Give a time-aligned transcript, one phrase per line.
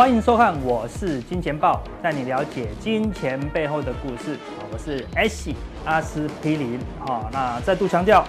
[0.00, 4.38] 欢迎收看，我是金钱豹，带你了解金钱背后的故事。
[4.72, 6.80] 我是 S 阿司匹林。
[7.00, 8.24] 好，那再度强调，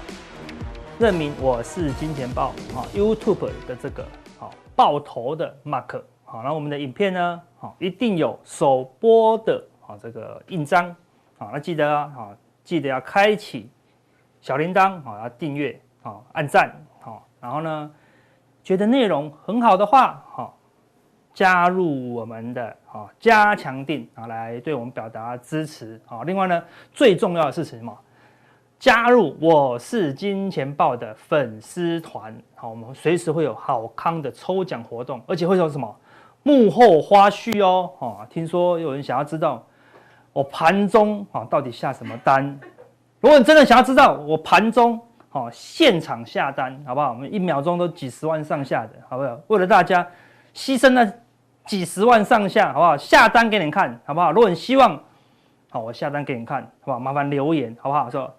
[0.99, 4.05] 认明我是金钱豹啊 YouTube 的这个
[4.37, 6.03] 好爆头的 Mark。
[6.25, 10.93] 好，那我们的影片呢，好一定有首播的啊这个印章。
[11.37, 13.71] 好，那记得啊，好记得要开启
[14.41, 16.69] 小铃铛，好要订阅，好按赞，
[16.99, 17.89] 好，然后呢，
[18.61, 20.57] 觉得内容很好的话，好。
[21.41, 26.21] 加入我们的啊加强定啊，来对我们表达支持啊。
[26.23, 27.91] 另外呢，最重要的是什么？
[28.77, 32.31] 加入我是金钱豹的粉丝团。
[32.53, 35.95] 好，我们随时会有好康的抽奖活动，而且会有什么
[36.43, 37.89] 幕后花絮哦。
[37.99, 39.65] 啊，听说有人想要知道
[40.33, 42.55] 我盘中啊到底下什么单？
[43.19, 47.09] 如果你真的想要知道我盘中啊现场下单，好不好？
[47.09, 49.35] 我们一秒钟都几十万上下的，好不好？
[49.47, 50.07] 为了大家。
[50.53, 51.09] 牺牲了
[51.71, 52.97] 几十万上下，好不好？
[52.97, 54.29] 下单给你看，好不好？
[54.33, 54.99] 如果你希望，
[55.69, 56.99] 好，我下单给你看，好不好？
[56.99, 58.09] 麻烦留言，好不好？
[58.09, 58.29] 说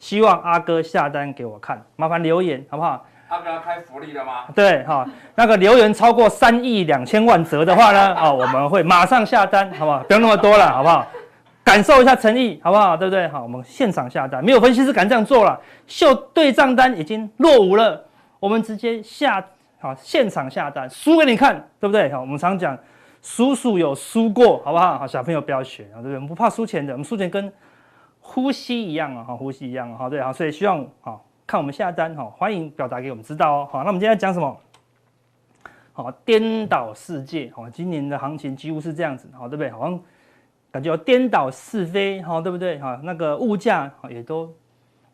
[0.00, 3.06] 希望阿哥下单给我看，麻烦留言，好不好？
[3.28, 4.46] 阿哥要开福利了吗？
[4.56, 10.00] 对，哈，那个留言超过三亿两千万折的话呢，啊，我们会马上下单，好不好？
[10.00, 11.06] 不用那么多了，好不好？
[11.62, 12.96] 感受一下诚意，好不好？
[12.96, 13.28] 对不对？
[13.28, 18.04] 好，我们现场下单，没有分析师敢这样做了，秀对账单已经落伍了，
[18.40, 19.40] 我们直接下。
[19.82, 22.12] 好，现场下单输给你看，对不对？
[22.12, 22.78] 好，我们常讲，
[23.22, 24.98] 叔叔有输过，好不好？
[24.98, 26.14] 好，小朋友不要学啊，对不对？
[26.16, 27.50] 我们不怕输钱的，我们输钱跟
[28.20, 33.68] 呼吸一样啊，哈，呼吸一样啊，好，对，好，所以希望好看我们下单，哈，欢迎表达给我们知道哦。
[33.72, 34.54] 好，那我们今天讲什么？
[35.94, 39.70] 好，颠倒世界，好，今年的行情几乎是这样子，好，对不对？
[39.70, 39.98] 好像
[40.70, 42.78] 感觉颠倒是非，好，对不对？
[42.80, 44.54] 好，那个物价也都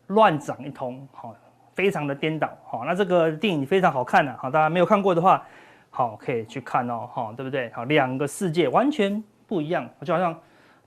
[0.07, 1.33] 乱涨一通，好。
[1.77, 5.45] 非常的颠倒，好，那这个电影非常好看的，好，大家没有看过的话，
[5.91, 7.71] 好，可以去看哦，好，对不对？
[7.71, 10.35] 好，两个世界完全不一样，就好像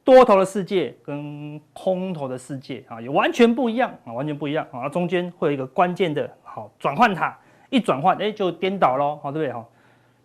[0.02, 9.52] 多头的世界跟空头的世界啊，也完全不一样啊，完全不一样啊，中间会有一个关键的，好，转换塔，一转换，哎，就颠倒喽，好，对不对？
[9.52, 9.64] 哈，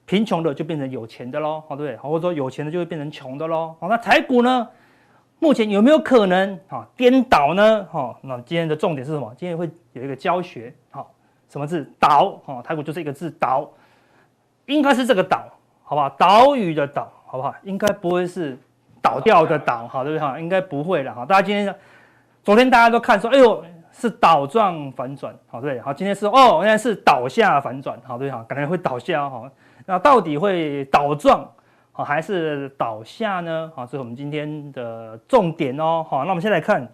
[0.07, 1.97] 贫穷的就变成有钱的喽，好，对不对？
[1.97, 4.67] 好，或者说有钱的就会变成穷的喽，好，那台股呢？
[5.39, 7.85] 目前有没有可能啊颠倒呢？
[7.91, 9.31] 哈，那今天的重点是什么？
[9.37, 11.11] 今天会有一个教学，好，
[11.49, 11.87] 什么字？
[11.99, 13.69] 倒，哈，台股就是一个字倒，
[14.65, 15.43] 应该是这个倒，
[15.83, 16.09] 好不好？
[16.11, 17.53] 岛屿的岛，好不好？
[17.63, 18.57] 应该不会是
[19.01, 20.25] 倒掉的倒，好，对不对？
[20.25, 21.25] 哈，应该不会了，哈。
[21.25, 21.75] 大家今天，
[22.43, 29.51] 昨天大家都看说，哎呦，是倒状反转，好，对，好，今天是哦，现在是倒下反转，好，对，哈，感觉会倒下，哈，
[29.85, 31.47] 那到底会倒状？
[31.97, 33.71] 好，还是倒下呢？
[33.73, 36.05] 好，这是我们今天的重点哦。
[36.05, 36.85] 好，那我们先来看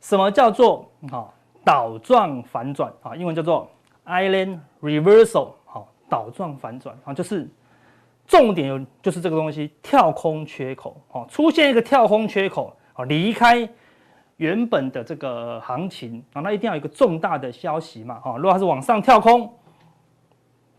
[0.00, 3.14] 什么叫做好倒状反转啊？
[3.14, 3.70] 英文叫做
[4.04, 5.52] Island Reversal。
[5.64, 7.48] 好，倒状反转啊，就是
[8.26, 11.00] 重点有就是这个东西跳空缺口。
[11.06, 13.68] 好，出现一个跳空缺口啊，离开
[14.38, 18.16] 原本的这个行情啊，那一定要有一个重大的消息嘛。
[18.16, 19.48] 哈，如果它是往上跳空，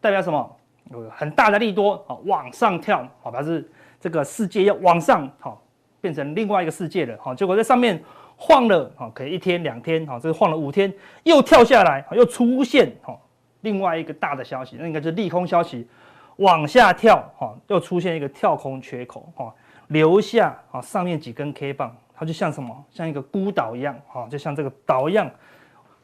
[0.01, 0.57] 代表什么？
[0.91, 3.67] 有很大的利多，好往上跳，好，表示
[3.99, 5.61] 这个世界要往上，好
[5.99, 8.01] 变成另外一个世界了，好，结果在上面
[8.37, 10.93] 晃了，好，可以一天两天，好，这个晃了五天，
[11.23, 13.19] 又跳下来，又出现，好，
[13.61, 15.87] 另外一个大的消息，那应该是利空消息，
[16.35, 19.51] 往下跳，好，又出现一个跳空缺口，哈，
[19.87, 25.27] 留下，好，上面几根 K 棒，它就像什么，像一个孤岛一样，哈，就像这个岛一样。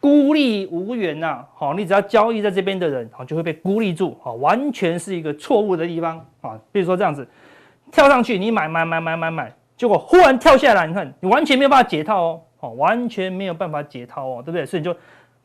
[0.01, 7.25] 孤立无援呐，好，你只要交易在这边的人，好，就会被孤立住，好，完全是一个错误的地方，啊，比如说这样子，
[7.91, 14.65] 跳上去你买买买买买买，结果忽然跳下来，你看你完全没有办法解套哦，哦，完全没有办法解套哦，对不对？
[14.65, 14.95] 所以你就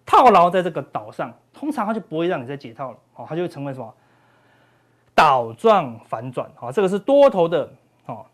[0.06, 3.94] 套牢在这个岛上，通常它就不会让你再解套了，哦，它就会成为什么
[5.14, 7.68] 倒状反转，好，这个是多头的，
[8.06, 8.24] 哦，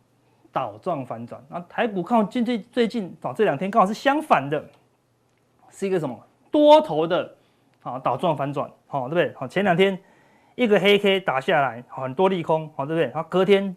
[0.53, 4.65] 倒状反转，那台股靠最近最近，哦，这两天刚好是相反的。
[5.73, 6.17] 是一个什么
[6.51, 7.35] 多头的
[7.83, 9.35] 啊倒状反转，好对不对？
[9.35, 9.99] 好，前两天
[10.55, 13.07] 一个黑 K 打下来，很多利空，好对不对？
[13.07, 13.75] 然后隔天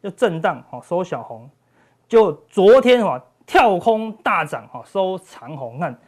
[0.00, 1.50] 又震荡，好收小红，
[2.08, 5.98] 就昨天哈跳空大涨，哈收长红，看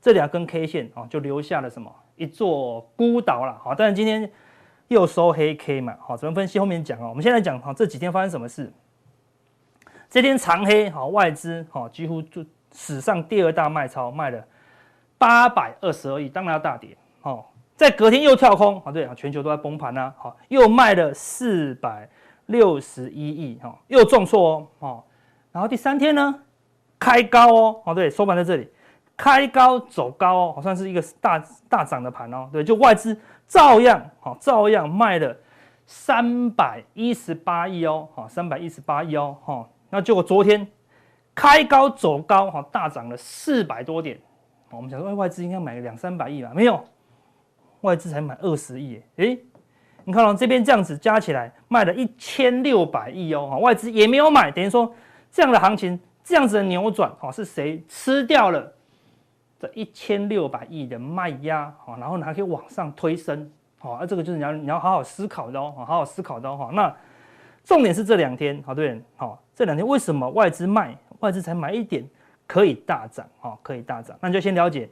[0.00, 4.30] 这两根 K 线啊，就留下了什么一座孤岛了，好，但是今天
[4.86, 7.08] 又收黑 K 嘛，好，怎么分析后面讲啊？
[7.08, 8.72] 我们先来讲哈这几天发生什么事？
[10.08, 12.42] 这天长黑，好外资好几乎就
[12.72, 14.42] 史上第二大卖超卖了。
[15.18, 17.44] 八百二十二亿，当然要大跌，哦，
[17.76, 22.08] 在隔天又跳空，啊，对啊，全球都在崩盘呐，好，又卖了四百
[22.46, 25.04] 六十一亿，哈，又重挫哦，哦，
[25.52, 26.34] 然后第三天呢，
[26.98, 28.68] 开高哦，哦，对，收盘在这里，
[29.16, 35.36] 开高走高哦，好像是一个大大涨的盘哦，对，就外资照样，好，照样卖了
[35.84, 40.66] 三百一十八亿哦，好，三百一十八亿哦，哈，那结果昨天
[41.34, 44.18] 开高走高，哈，大涨了四百多点，
[44.70, 46.82] 我们想说，外资应该买个两三百亿吧，没有，
[47.80, 49.38] 外资才买二十亿，诶，
[50.04, 54.92] 你看到这边这样子加起来卖了一千六百亿哦，外资也没有买，等于说
[55.30, 58.72] 这样的行情，这样子的扭转，哈，是谁吃掉了
[59.58, 63.50] 这一千六百亿的卖压，哈，然后呢还可以往上推升。
[63.80, 66.70] 好，啊、这个就是你要你要好好思考的哦，好好思考的哦。
[66.72, 66.92] 那
[67.64, 72.04] 重点是这两天，好对，好这两天为什么外资卖，外资才买一点
[72.48, 74.88] 可以大涨，好可以大涨，那你就先了解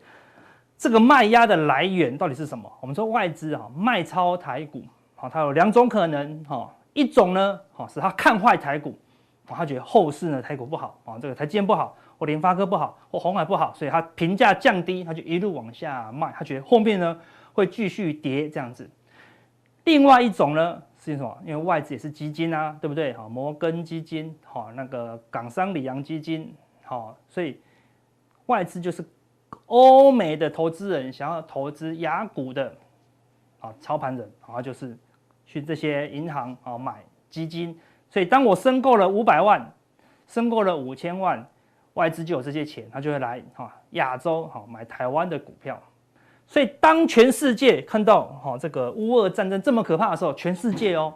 [0.79, 2.71] 这个卖压的来源到底是什么。
[2.81, 4.85] 我们说外资啊卖超台股，
[5.17, 8.97] 好，它有两种可能，哈，一种呢，好是他看坏台股，
[9.45, 17.19] 他觉得后市呢台股不好，啊这个台积电不好，或联发科不好，或鸿海不好，所以他评价降低，他就一路往下卖，他觉得后面呢。
[17.57, 18.87] 会继续跌这样子，
[19.85, 21.39] 另外一种呢是什么？
[21.43, 23.15] 因为外资也是基金啊，对不对？
[23.15, 26.55] 哈，摩根基金，哈，那个港商里昂基金，
[26.87, 27.61] 好，所以
[28.47, 29.05] 外资就是
[29.67, 32.73] 欧美的投资人想要投资雅股的，
[33.61, 34.97] 啊，操盘人，然后就是
[35.45, 37.79] 去这些银行啊买基金。
[38.09, 39.69] 所以当我申购了五百万，
[40.29, 41.45] 申购了五千万，
[41.95, 45.83] 外资就有这些钱，他就会来哈亚洲好买台湾的股票。
[46.47, 51.13] 所以，当全世界看到哈这个乌俄战争这么可怕的时候，全世界哦，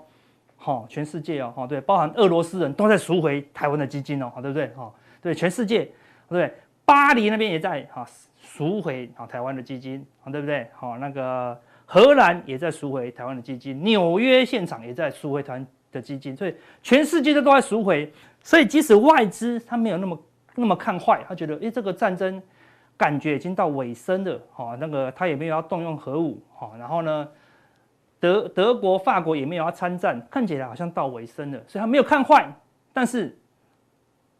[0.57, 4.67] 好，全世界哦，对，包含俄罗斯人都在赎回台湾的基金哦，对不对？
[4.75, 5.91] 哈，对，全世界，
[6.29, 6.53] 对，
[6.85, 8.07] 巴黎那边也在哈
[8.37, 10.69] 赎回啊台湾的基金啊，对不对？
[10.75, 18.13] 好，那个荷兰也在赎回台湾的基金，纽约现场也在赎回台湾的基金，所以全世界都都在赎回。
[18.43, 20.23] 所以，即使外资他没有那么
[20.55, 22.43] 那么看坏，他觉得，诶，这个战争。
[22.97, 27.27] 感觉已经到尾声了，哈，那个他也没有要动用核武，哈，然后呢，
[28.19, 32.47] 德德国、法国也没有要参战，看起来好像到尾声了，所以他没有看坏。
[32.93, 33.35] 但是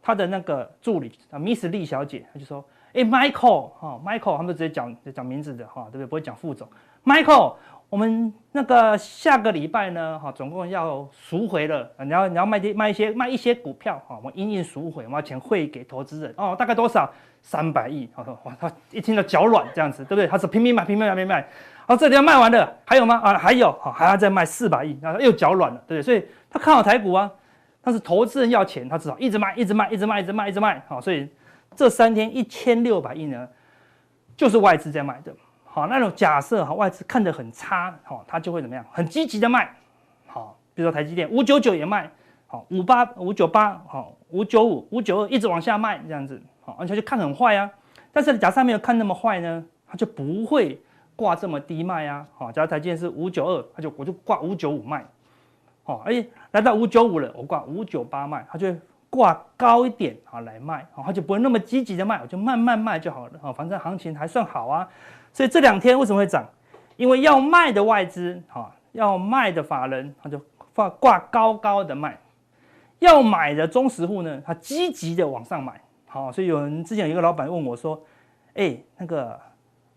[0.01, 2.63] 他的那个助理啊，Miss 李小姐，她就说
[2.93, 6.05] ：“哎，Michael，哈，Michael，他们直接讲讲名字的，哈，对不对？
[6.05, 6.67] 不会讲副总
[7.05, 7.55] ，Michael，
[7.89, 17.09] 我们那个下个礼拜呢，哈，总共要赎回了，你要你要卖点卖一些卖一些股票，哈，我们因应赎回，我们要钱汇给投资人，哦，大概多少？”
[17.43, 20.27] 三百亿，好，哇，他一听到脚软这样子，对不对？
[20.27, 21.43] 他说拼命买，拼命买，拼命买，
[21.87, 23.19] 好，这里要卖完了，还有吗？
[23.23, 26.05] 啊，还有，好，还要再卖四百亿，然后又脚软了，对不对？
[26.05, 27.31] 所以他看好台股啊，
[27.81, 31.27] 但是投资人要钱，他至少一直卖，一直卖，一直卖，一直卖，一直卖，好，所以
[31.75, 33.47] 这三天一千六百亿呢，
[34.37, 35.33] 就是外资在卖的，
[35.65, 38.85] 好，那种假设哈，外资看得很差，好，他就会怎么样？
[38.91, 39.73] 很积极的卖，
[40.27, 42.11] 好，比如说台积电五九九也卖，
[42.47, 46.41] 好，五八五九八，好，五九五五九二一直往下卖，这样子。
[46.63, 47.67] 好，而且就看很坏啊，
[48.11, 50.79] 但是假设没有看那么坏呢，他就不会
[51.15, 52.23] 挂这么低卖啊。
[52.35, 55.03] 好，假如台积电是五九二，他就我就挂五九五卖。
[55.83, 58.73] 好，哎，来到五九五了，我挂五九八卖，他就
[59.09, 63.33] 挂高一点啊来卖，好，他就不会那么积极的卖，我就慢慢卖就好了。
[63.41, 64.87] 好，反正行情还算好啊。
[65.33, 66.45] 所以这两天为什么会涨？
[66.97, 70.39] 因为要卖的外资，哈，要卖的法人，他就
[70.75, 72.11] 挂挂高高的卖；
[72.99, 75.81] 要买的中实户呢，他积极的往上买。
[76.05, 77.99] 好，所以有人之前有一个老板问我说
[78.53, 79.39] ：“哎、那个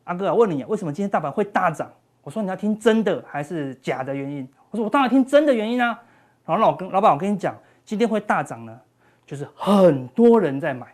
[0.05, 1.91] 阿哥啊，问你为什么今天大盘会大涨？”
[2.23, 5.97] 我说：“你要听真的还是假的原因？”我说：“我当然听真的原因啊。”
[6.45, 7.55] 然后老跟老板，我跟你讲，
[7.85, 8.77] 今天会大涨呢，
[9.25, 10.87] 就是很多人在买，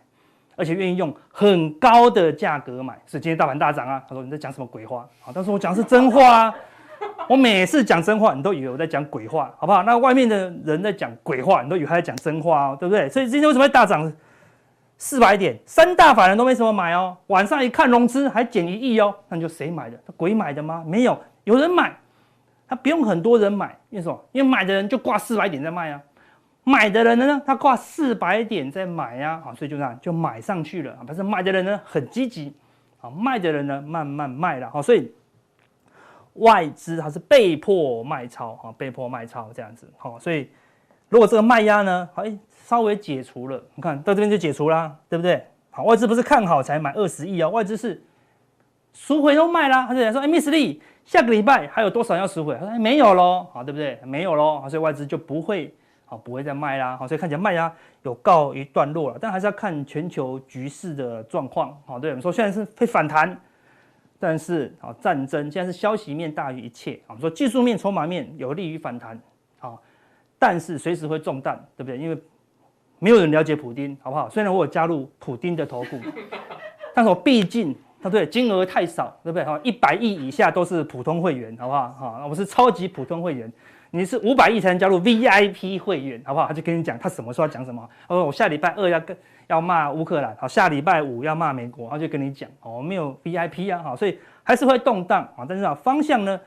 [0.55, 4.03] 而且愿意用很高的价格买，所以今天大盘大涨啊。
[4.07, 6.55] 他说：“你在讲什么鬼话？”好，但是我讲的是真话啊。
[7.27, 9.81] 我每次讲真话，你都以为我在讲鬼话，好不好？
[9.81, 13.09] 那外面的人在讲鬼话，你都以为他在讲真话哦，对不对？
[13.09, 14.13] 所以今天为什么会大涨？
[15.03, 17.17] 四百点，三大法人都没什么买哦。
[17.25, 19.97] 晚上一看融资还减一亿哦，那你就谁买的？
[20.05, 20.83] 他鬼买的吗？
[20.85, 21.91] 没有，有人买，
[22.71, 24.17] 他不用很多人买，因为什么？
[24.31, 26.01] 因为买的人就挂四百点在卖啊，
[26.63, 30.99] 买的人呢，他挂四百点在买呀，啊，所以就这样就买上去了啊。
[31.05, 32.55] 但是买的人呢很积极，
[33.01, 35.11] 啊，卖的人呢慢慢卖了，好，所以
[36.35, 40.49] 外资它是被迫卖超啊，被迫卖超这样子，好，所以
[41.09, 42.37] 如果这个卖压呢，哎。
[42.63, 45.45] 稍微解除了，你看到这边就解除啦，对不对？
[45.71, 48.01] 好，外资不是看好才买二十亿啊，外资是
[48.93, 49.85] 赎回都卖啦。
[49.85, 52.53] 他就讲说，哎，Miss Lee，下个礼拜还有多少要赎回？
[52.55, 53.99] 他说，哎，没有喽，好，对不对？
[54.03, 55.73] 没有喽，所以外资就不会，
[56.05, 56.95] 好，不会再卖啦。
[56.97, 61.77] 好，所以看起来卖压有告一段落了，但还是要看全球局势的状况。
[61.85, 63.37] 好，对我们说现在是会反弹，
[64.19, 66.99] 但是好战争现在是消息面大于一切。
[67.07, 69.19] 我们说技术面、筹码面有利于反弹，
[69.59, 69.81] 好，
[70.39, 71.97] 但是随时会中弹，对不对？
[71.97, 72.17] 因为
[72.99, 74.29] 没有人了解普丁，好不好？
[74.29, 75.99] 虽然我有加入普丁的投顾，
[76.93, 79.45] 但是我毕竟，他对金额太少，对不对？
[79.45, 81.89] 哈，一百亿以下都是普通会员，好不好？
[81.89, 83.51] 哈，我是超级普通会员，
[83.91, 86.47] 你是五百亿才能加入 VIP 会员，好不好？
[86.47, 87.87] 他就跟你讲他什么时候要讲什么。
[88.07, 89.15] 他说我下礼拜二要跟
[89.47, 95.45] 要骂乌克兰，好，下礼拜五要骂美国，他就跟你讲哦，没有 VIP 啊，好，所以还是会动荡啊。
[95.47, 96.39] 但是啊，方向呢，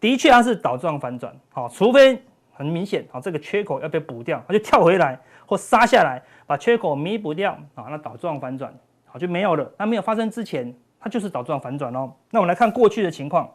[0.00, 2.20] 的确它是倒状反转，好，除非
[2.52, 8.74] 很明显啊，这个缺口要被补掉，它就跳回来或杀下来，把缺口弥补掉啊，那倒状反转
[9.06, 9.72] 好就没有了。
[9.78, 12.12] 那没有发生之前，它就是倒状反转哦。
[12.30, 13.48] 那我们来看过去的情况。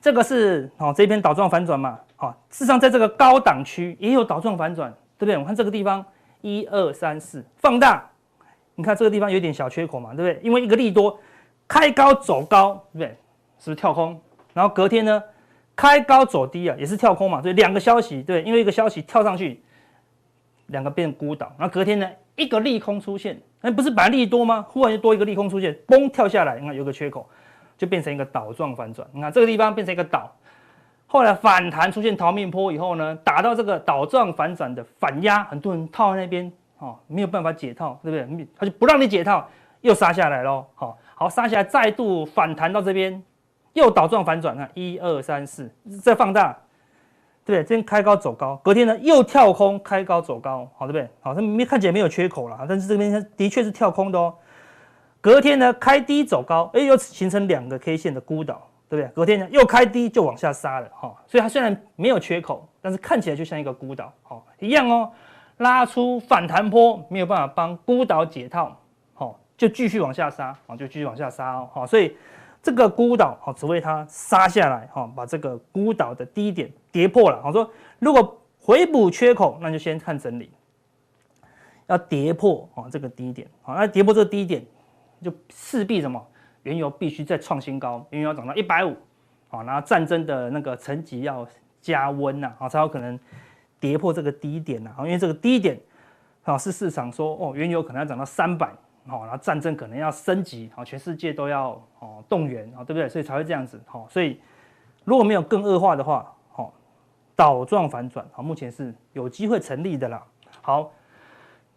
[0.00, 1.98] 这个是、哦、这边倒状反转嘛？
[2.14, 5.36] 好、哦，事实上在这个高档区也有倒状反转，对不对？
[5.36, 6.04] 我看这个地方
[6.42, 8.08] 一二三四放大，
[8.76, 10.40] 你看这个地方有点小缺口嘛，对不对？
[10.44, 11.18] 因为一个利多
[11.66, 13.08] 开高走高，对不对？
[13.58, 14.20] 是不是跳空？
[14.52, 15.20] 然后隔天呢
[15.74, 17.42] 开高走低啊，也是跳空嘛。
[17.42, 19.60] 所以两个消息，对，因为一个消息跳上去，
[20.66, 21.52] 两个变孤岛。
[21.58, 24.64] 然后隔天呢一个利空出现，那不是本来利多吗？
[24.68, 27.28] 忽然就多一个利空出现，嘣跳下来，你看有个缺口。
[27.78, 30.34] 就变成一个倒状反转，你看这个地方变成一个倒，
[31.06, 38.48] 后来反弹出现逃命坡以后呢，打到这个倒状反转的反压，很多人套在那边，哦，没有办法解套，对不对？
[38.58, 39.46] 他就不让你解套，
[39.82, 43.22] 又杀下来喽，好，好杀下来，再度反弹到这边，
[43.74, 45.70] 又倒状反转，看一二三四，
[46.02, 46.56] 再放大，
[47.46, 47.62] 对不对？
[47.62, 51.08] 这边开高走高，隔天呢又跳空开高走高，好，对不对？
[51.20, 54.34] 好，它没看起来没有缺口了，但是这边的确是跳空的哦。
[55.20, 59.12] 隔天呢，开低走高，哎，又形成两个 K 线的孤岛，对不对？
[59.14, 65.10] 隔天呢，又开低就往下杀了，哈，所以它虽然没有缺口，但是看起来就像一个孤岛，哈，一样哦，
[65.58, 68.76] 拉出反弹坡，没有办法帮孤岛解套，
[69.14, 72.16] 好，就继续往下杀，啊，就继续往下杀哦，好，所以
[72.62, 80.50] 这个孤岛，好，只为它杀下来，哈，把这个孤岛的低点跌破了，好说，如果回补缺口，那就先看整理，
[81.88, 84.64] 要跌破啊这个低点，好，那跌破这个低点。
[85.22, 86.24] 就势必什么，
[86.62, 88.96] 原油必须再创新高，原油要涨到一百五，
[89.48, 91.46] 好，然后战争的那个层级要
[91.80, 93.18] 加温呐，好，才有可能
[93.80, 95.78] 跌破这个低点呐，因为这个低点，
[96.44, 98.70] 啊，是市场说哦，原油可能要涨到三百，
[99.06, 103.08] 好，然后战争可能要升级，好，全世界都要哦动员，啊，对不对？
[103.08, 104.38] 所以才会这样子，好，所以
[105.04, 106.30] 如果没有更恶化的话，
[107.36, 110.22] 倒状反转，好，目前是有机会成立的啦，
[110.62, 110.90] 好。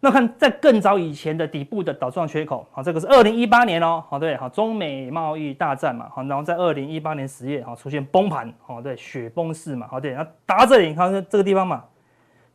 [0.02, 11.84] 那看在更早以前的底部的倒状缺口，好，这个是二零一八年哦，好对，好中美贸易大战嘛，好，然后在二零一八年十月，好出现崩盘，好对，雪崩式嘛，好对，然后打到这里，你看这个地方嘛，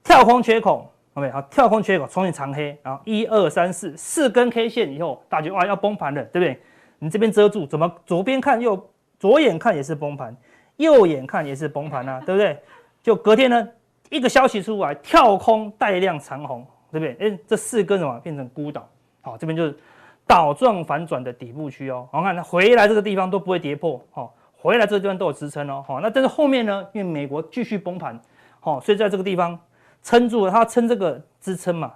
[0.03, 6.59] 跳空缺口，OK，好，跳空缺口出现长黑，然后一二三四四根 K 线以后，大家哇要崩盘了，对不对？
[6.97, 10.35] 你这边遮住，怎么左边看右左眼看也是崩盘，
[10.77, 12.59] 右眼看也是崩盘啊，对不对？
[13.05, 13.69] 就隔天呢，
[14.09, 16.65] 一个消息出来，跳空带量长红。
[16.91, 17.27] 对不对？
[17.27, 18.88] 哎，这四根什么变成孤岛？
[19.19, 19.77] 好，这边就是
[20.25, 22.07] 倒状反转的底部区哦。
[22.13, 25.83] 我看它回来这个地方都不会跌破，好，回来这个地方都有支撑哦。
[25.85, 26.88] 好，那但是后面呢？
[26.93, 28.17] 因为美国继续崩盘，
[28.62, 29.59] 好，所以在这个地方
[30.03, 31.91] 撑住了，它撑这个支撑嘛，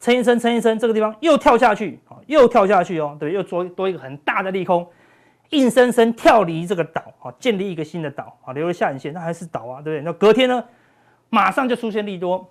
[0.00, 4.84] 撑一撑，撑一撑，这个地方又跳下去，好，又跳下去哦，对，又多多一个很大的利空，
[5.52, 10.02] 硬生生跳离这个岛，啊，建立一个新的岛，啊，留了下影线，那还是岛啊，对不对？
[10.02, 10.62] 那隔天呢，
[11.30, 12.46] 马上就出现利多。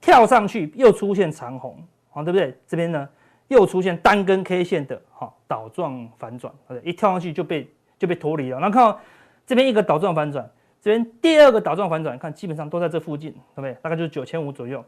[0.00, 1.76] 跳上去又出现长红，
[2.14, 2.58] 啊，对不对？
[2.66, 3.06] 这边呢
[3.48, 6.50] 又出现单根 K 线的哈倒状反转，
[6.82, 8.58] 一跳上去就被就被脱离了。
[8.58, 8.98] 然后看到
[9.46, 13.74] 这边一个倒状反转，这边第二个倒状反转，看基本上都在这附近，对不对？
[13.82, 14.82] 大概就是九千五左右。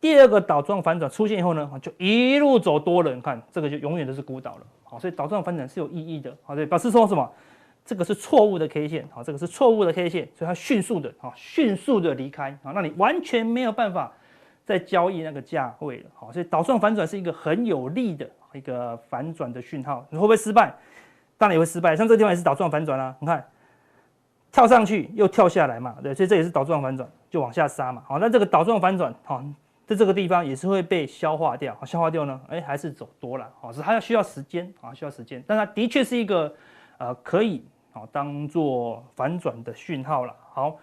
[0.00, 3.14] 第二个倒状反转出现以后呢，就一路走多了。
[3.14, 7.30] 你看这个就永远都是孤岛了，好，所以倒状反转是有意义的，好，对，表示说什么？
[7.84, 14.12] 这个是错误的 K 线，好，这个是错误的 K 线，所以它迅速的啊迅速的离开好，那你完全没有办法。
[14.68, 20.04] 再交易那个价位了，好，所以倒状反转是一个很有利的一个反转的讯号。
[20.10, 20.70] 你会不会失败？
[21.38, 21.96] 当然也会失败。
[21.96, 23.42] 像这个地方也是倒状反转啦，你看
[24.52, 28.02] 跳上去又跳下来嘛，对，所以这也是倒状反转，就往下杀嘛。
[28.06, 29.42] 好，那这个倒状反转，好，
[29.88, 36.54] 在这个地方也是会被消化掉，消化掉呢，哎，还是走多了，好，是它要需要时间啊，需要时间，但它的确是一个
[36.98, 37.64] 呃可以
[37.94, 40.78] 啊当做反转的讯号了，好。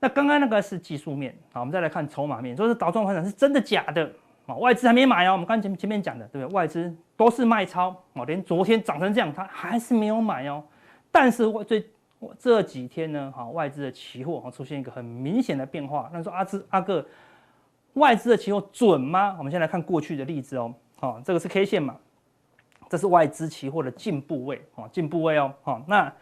[0.00, 4.08] 那刚刚那个是技术面，好，我们再来看筹码面，说是倒状反转是真的假的？
[4.46, 6.54] 啊，外资还没买哦，我们刚前前面讲的，对不对？
[6.54, 10.62] 外资都是卖超，哦，连昨天涨成这样，它还是没有买哦。
[11.10, 11.84] 但是我这
[12.38, 16.08] 这几天呢，哈，外资的期货出现一个很明显的变化。
[16.12, 17.04] 那说阿志阿哥，
[17.94, 19.34] 外资的期货准吗？
[19.38, 21.96] 我们先来看过去的例子哦，好，这个是 K 线嘛，
[22.88, 26.12] 这是外资期货的进部位，哦，进部位哦，好，那。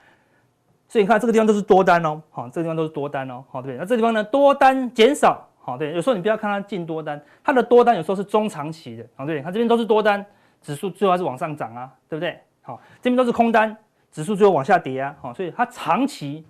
[0.89, 3.79] 所以你看这个地方都是多单哦，好，这个地方都是多单哦，好，对不对？
[3.79, 5.93] 那这地方呢，多单减少，好，对。
[5.93, 9.43] 有时候你不要看它进多单，它的多单有时候是中长期的，好，对。
[9.43, 10.25] 它这边都是多单，
[10.63, 12.39] 指数最后还是往上涨啊，对不对？
[12.63, 13.77] 好，这边都是空单，
[14.13, 16.47] 指数最后往下跌啊，好，所以它长期，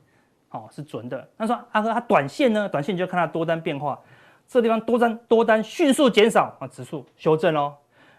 [0.50, 1.26] 好是准的。
[1.38, 2.68] 那说阿哥，它短线呢？
[2.68, 3.98] 短线你就看它多单变化，
[4.48, 7.74] 这地方多单多单迅速减少啊，指数修正喽。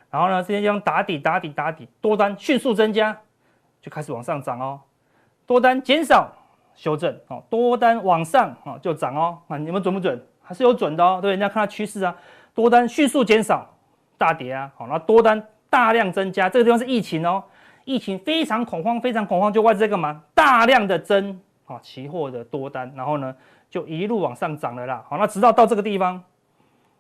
[0.10, 3.18] 然后呢，这些地方打底打底打底，多单迅速增加，
[3.82, 4.80] 就开始往上涨哦。
[5.46, 6.32] 多单减少
[6.76, 9.38] 修正哦，多单往上啊就涨哦。
[9.48, 10.22] 啊，你们准不准？
[10.42, 11.20] 还是有准的哦。
[11.22, 12.16] 对，人家看它趋势啊，
[12.54, 13.68] 多单迅速减少，
[14.18, 14.72] 大跌啊。
[14.78, 17.44] 好，那多单大量增加，这个地方是疫情哦。
[17.84, 20.22] 疫情非常恐慌，非常恐慌，就外资在干嘛？
[20.34, 23.36] 大量的增啊，期货的多单，然后呢，
[23.70, 25.06] 就一路往上涨了啦。
[25.08, 26.24] 好，那直到到这个地方，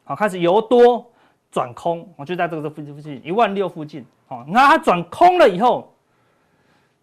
[0.03, 1.11] 好，开始由多
[1.51, 4.05] 转空，我就在这个这附近附近一万六附近。
[4.27, 5.93] 好，那它转空了以后，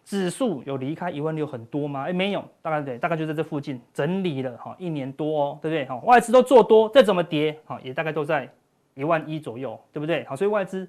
[0.05, 2.05] 指数有离开一万六很多吗？
[2.09, 5.87] 哎，没有，大概对，大概就在这附近整理了哈，一年多哦，对不对？
[5.87, 8.49] 好，外资都做多，再怎么跌，好，也大概都在
[8.95, 10.25] 一万一左右，对不对？
[10.25, 10.89] 好，所以外资。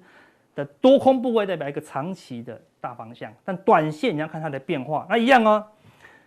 [0.56, 5.62] 的多空部位代表一个长期的大方向，但短线你要看它的变化，那一样哦。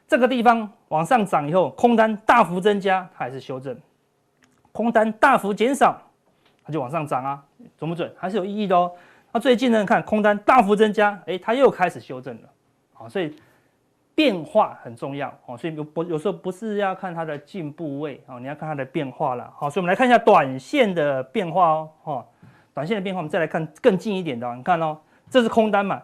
[0.10, 3.76] 这个地方往上涨以后，空单大幅增加，它还是修正；
[4.72, 6.02] 空单大幅减少，
[6.66, 7.44] 它就往上涨啊，
[7.78, 8.12] 准不准？
[8.18, 8.92] 还是有意义的哦。
[9.32, 12.50] 那最近呢，看空单大幅增加，哎，它又开始修正了，
[12.92, 13.36] 好，所以
[14.16, 15.56] 变化很重要哦。
[15.56, 19.54] 所以有不有时候不是要看它的进步位哦，你要看它的变化了。
[19.56, 22.26] 好，所以我们来看一下短线的变化哦，哈。
[22.74, 24.56] 短线的变化，我们再来看更近一点的。
[24.56, 24.98] 你看哦，
[25.30, 26.02] 这是空单嘛？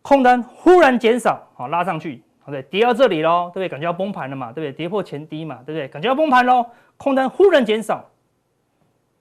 [0.00, 3.68] 空单忽然减少，好拉上去，好对，跌到这里喽，对不对？
[3.68, 4.72] 感觉要崩盘了嘛，对不对？
[4.72, 5.88] 跌破前低嘛，对不对？
[5.88, 8.04] 感觉要崩盘喽，空单忽然减少，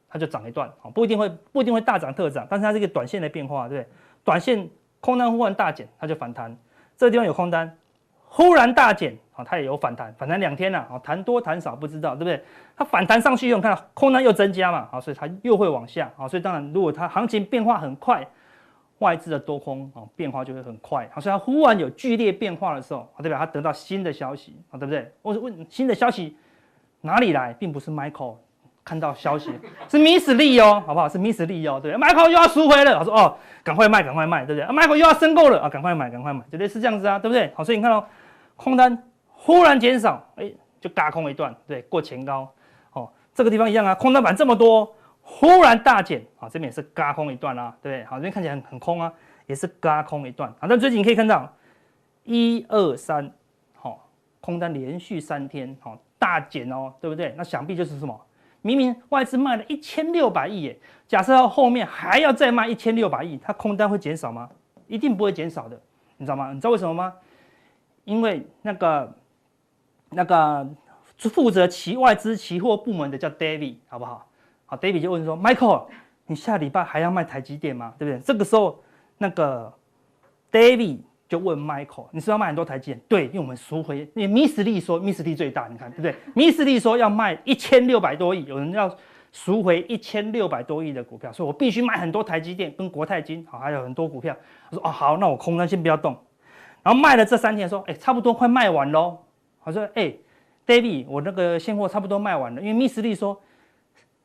[0.09, 3.89] 它就涨一段，啊，不一定会不一定会大涨特涨，但是它是一个短线的变化，对不对？
[4.23, 6.55] 短线空单忽然大减，它就反弹。
[6.97, 7.77] 这个地方有空单。
[8.33, 12.41] 忽然大减，啊，它也有反弹，反弹两天了，啊，弹多弹少不知道，对不对？
[12.77, 18.25] 它反弹上去以后，看空单又增加嘛，啊，所以它又会往下，啊，所以当然如果它行情变化很快，
[19.01, 25.11] 外资的多空啊变化就会很快，好，所以它忽然有剧烈变化的时候，啊，代表它得到新的消息，啊，对不对？
[25.21, 26.35] 我问新的消息
[27.01, 28.35] 哪里来，并不是 Michael
[28.83, 29.51] 看到消息，
[29.89, 31.07] 是 Miss Lee 哦，好不好？
[31.07, 34.65] 是 Miss Lee 哦，对，Michael 又要赎回了，我说哦，赶快卖，赶快卖，对不对？
[34.65, 37.51] 啊，Michael 又要申购了，啊，赶快买，赶快买，绝对是这样子啊，对不对？
[37.55, 38.07] 好，所以你看到。
[38.57, 38.95] 空单
[39.27, 42.47] 忽然减少，哎，就轧空一段，对，过前高，
[42.93, 48.05] 哦，这个地方一样啊，空单板这么多，忽然大减，啊，这边也是嘎空一段啦，对不对？
[48.05, 49.12] 好，这边看起来很很空啊，
[49.45, 51.51] 也是嘎空一段，啊，但最近你可以看到，
[52.23, 53.31] 一二三，
[53.73, 57.34] 好，空单连续三天，好，大减哦，对不对？
[57.38, 58.19] 那想必就是什么？
[58.62, 64.49] 明明外资卖了一千六百亿，耶，假设到后面还要再卖一千六百亿，它空单会减少吗？
[64.88, 65.81] 一定不会减少的，
[66.17, 66.53] 你知道吗？
[66.53, 67.13] 你知道为什么吗？
[68.03, 69.17] 因为那个
[70.10, 70.69] 那个
[71.17, 74.27] 负责期外资期货部门的叫 David，好不好？
[74.71, 75.84] 好，David 就问说：“Michael，
[76.27, 77.93] 你下礼拜还要卖台积电吗？
[77.99, 78.81] 对不对？”这个时候，
[79.17, 79.69] 那个
[80.49, 88.89] David 就问 Michael：“ 你是要卖很多台积电？”对，因为我们赎回，因为 Miss Lee 说 Miss Lee 最大，你看对不对？Miss Lee 说要卖一千六百多亿，有人要
[89.34, 94.34] 赎回一千六百多亿的股票，所以我必须卖很多台积电跟国泰金，好，还有很多股票。
[94.69, 96.17] 我说：“哦，好，那我空单先不要动。”
[96.81, 99.17] 然后卖了这三天，说，哎，差不多快卖完喽。
[99.65, 100.13] 我说，哎
[100.65, 103.38] ，David，我那个现货差不多卖完了，因为 Miss Lee 说，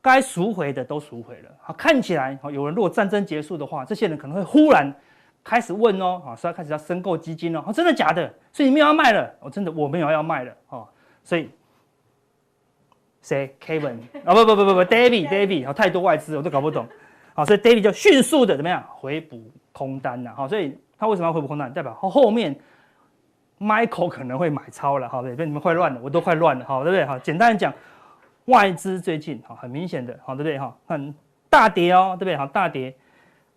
[0.00, 1.50] 该赎回的都赎回了。
[1.60, 4.92] 好，看起来，有人如果战争结束的话，这些人可能会忽然
[5.42, 8.32] 开始问哦，啊，说要开始要申购基金哦，真的假的？
[8.52, 9.32] 所以你们要卖了？
[9.40, 10.88] 我真的我没有要卖了，哦，
[11.22, 11.50] 所以
[13.22, 16.86] 谁？Kevin 啊，不不不不不，David，David，好，太多外资我都搞不懂，
[17.34, 20.78] 好，所以 David 就迅速的怎么样回补空单了，好，所以。
[20.98, 21.70] 他为什么要回补空单？
[21.70, 22.58] 代表后面
[23.60, 27.04] Michael 可能会买超了，好对，被你们快乱了，我都快乱了，好对不对？
[27.04, 27.70] 好，简单讲，
[28.46, 30.58] 外资最近好很明显的，好对不对？
[30.58, 31.14] 哈，很
[31.48, 32.36] 大跌哦，对不对？
[32.36, 32.92] 好大跌，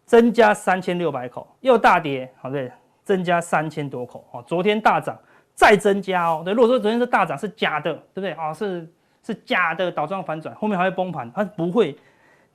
[0.05, 2.71] 增加三千六百口，又大跌，好对，
[3.03, 5.17] 增加三千多口，哦，昨天大涨，
[5.55, 8.31] 再增加哦，对，如果说昨天是大涨是假的，对不对？
[8.33, 8.87] 啊，是
[9.23, 11.97] 是假的倒装反转，后面还会崩盘，它不会。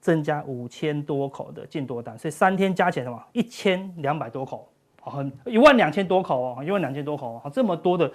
[0.00, 3.18] 增加五千多口的净多单，所以三天加起来什么？
[3.32, 4.70] 一千两百多口，
[5.00, 8.12] 很一万两千多口哦，一万两千多口哦，这么多的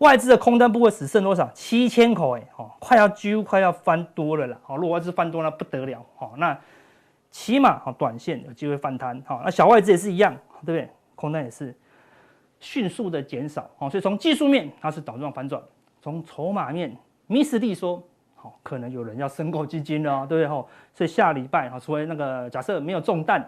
[0.00, 1.50] 外资的空单部位只剩多少？
[1.54, 6.58] 七千口哎，哦，快要几乎快要翻多了啦，好，如果外资翻多了不得了，好，那
[7.30, 10.34] 起码好短线有机会反弹，好，那小外资也是一样，
[10.64, 10.88] 对不对？
[11.14, 11.74] 空单也是
[12.58, 15.62] 迅速的减少，哦，所以从技术面它是倒状反转，
[16.00, 16.96] 从筹码面
[17.28, 18.02] ，Miss Lee 说。
[18.42, 20.50] 好，可能有人要申购基金了，对不对？
[20.50, 23.46] 哦，所以下礼拜哈，除非那个假设没有中弹，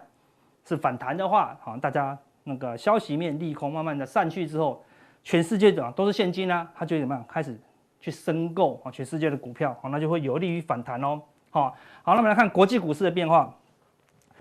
[0.67, 4.85] 是反弹的话，好，大家那个消息面利空慢慢的散去之后，
[5.23, 7.59] 全世界的都是现金啊，他就怎么样开始
[8.01, 11.21] 去申购啊，全世界的股票，好，那就会有利于反弹哦。
[11.51, 11.71] 好，
[12.03, 13.55] 好，那我们来看国际股市的变化，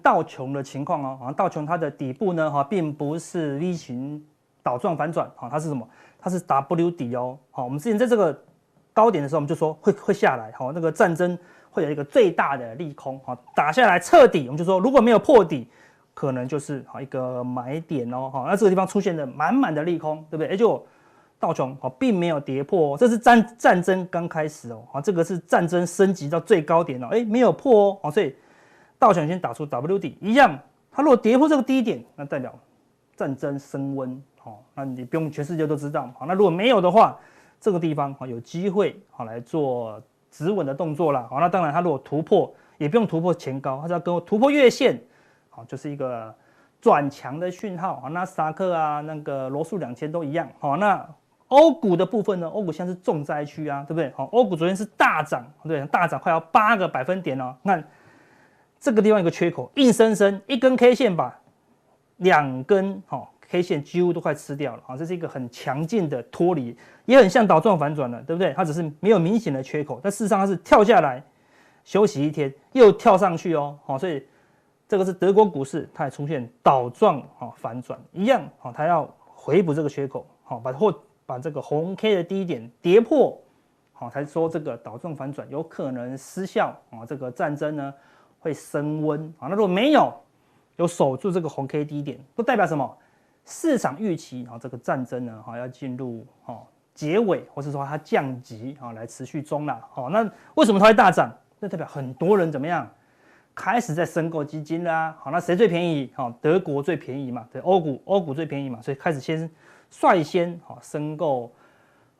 [0.01, 4.25] 道琼的情况哦，啊，道琼它的底部呢，哈，并不是 V 型
[4.63, 5.87] 倒状反转，好，它是什么？
[6.19, 8.43] 它是 W 底哦，好，我们之前在这个
[8.93, 11.37] 高点的时候，我们就说会会下来，好，那个战争
[11.69, 15.67] 会有一个最大的利空，好，打下来彻底，我们就说如果没有破底，
[16.21, 20.49] 可能就是好一个买点哦，好，那这个地方出现的满满的利空，对不对？
[20.49, 20.85] 哎，就
[21.39, 28.35] 道琼好，并没有跌破，这是战战争刚开始哦，好，这个是战争升级到最高点哦，哎，没有破哦，好，所以
[28.99, 30.59] 道琼先打出 W 底，一样，
[30.91, 32.53] 它如果跌破这个低点，那代表
[33.15, 34.21] 战争升温。
[34.37, 36.07] 好，那你不用全世界都知道。
[36.19, 37.17] 好，那如果没有的话，
[37.59, 41.27] 这个地方好有机会好来做止稳的动作了。
[41.29, 45.01] 好，那当然它如果突破，也不用突破前高，它只要跟突破月线，
[45.67, 46.33] 就是一个
[46.79, 48.01] 转强的讯号。
[48.03, 50.47] 啊，那斯达克啊，那个罗素两千都一样。
[50.59, 51.07] 好，那
[51.47, 52.47] 欧股的部分呢？
[52.47, 54.11] 欧股现在是重灾区啊，对不对？
[54.15, 57.55] 好，欧股昨天是大涨，对，大涨快要八个百分点哦。
[57.63, 57.81] 那
[58.79, 61.39] 这个地方有个缺口，硬生生一根 K 线把
[62.17, 63.31] 两根好。
[63.49, 68.53] K 线几乎都快吃掉了啊，这是一个很强劲的脱离，也很像倒状反转了，对不对？
[68.53, 71.21] 它只是没有明显的缺口，但事实上它是跳下来
[71.83, 74.25] 休息一天，又跳上去哦，好，所以
[74.91, 80.93] 这个是德国股市，它也出现倒状啊反转一样啊，它要回补这个缺口，好，把或
[81.25, 83.41] 把这个红 K 的低点跌破，
[83.93, 87.93] 好，才说这个倒状反转有可能失效啊，这个战争呢
[88.37, 90.13] 会升温啊，那如果没有
[90.75, 92.97] 有守住这个红 K 低点，不代表什么？
[93.45, 96.61] 市场预期啊，这个战争呢，哈，要进入哈
[96.93, 99.79] 结尾，或是说它降级啊，来持续中了。
[99.89, 101.31] 好，那为什么它会大涨？
[101.61, 102.85] 那代表很多人怎么样，
[103.53, 105.15] 开始在申购基金啦。
[105.19, 106.11] 好，那谁最便宜？
[106.15, 109.49] 好，德国最便宜嘛，对，欧股欧股最便宜嘛，所以开始先
[109.89, 111.51] 率先好申购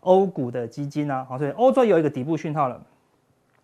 [0.02, 1.26] 欧股的基金啊。
[1.30, 2.82] 好，所以欧洲有一个底部讯号了。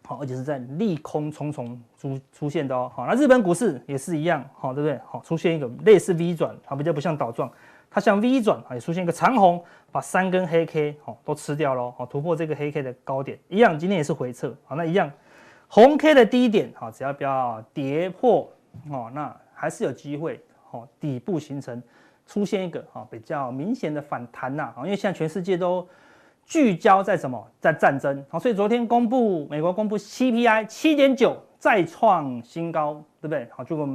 [0.06, 2.90] 好，而且是在利空重重出出现的哦。
[2.96, 4.98] 好，那日本股市也是一样，好，对不对？
[5.06, 7.52] 好，出现一个类似 V 转，它比较不像倒状，
[7.92, 15.12] 它像 V 转，也出现一个长红，把三根黑 K 好都吃掉了，好，突破这个黑 K 的高点，一样，今天也是回撤，好，那一样，
[15.68, 18.50] 红 K 的低点，好，只要不要跌破，
[18.90, 21.82] 哦，那还是有机会，好，底部形成
[22.26, 25.88] 出现一个哈比较明显的反弹呐，啊，因为现在全世界都。
[26.50, 27.46] 聚焦在什么？
[27.60, 28.26] 在战争。
[28.30, 33.46] 好，所以昨天公布美国公布 CPI 七点九，再创新高，对不对？
[33.52, 33.86] 好，结果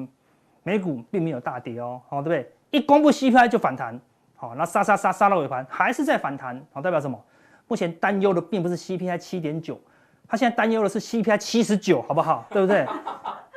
[0.62, 2.52] 美股并没有大跌哦，好，对不对？
[2.70, 3.98] 一公布 CPI 就反弹，
[4.36, 7.18] 好，那杀杀杀杀到尾盘还是在反弹，好，代表什么？
[7.68, 9.80] 目前担忧的并不是 CPI 七点九，
[10.32, 12.42] 他现在担忧的是 CPI 七十九，好不好？
[12.48, 12.86] 对不对？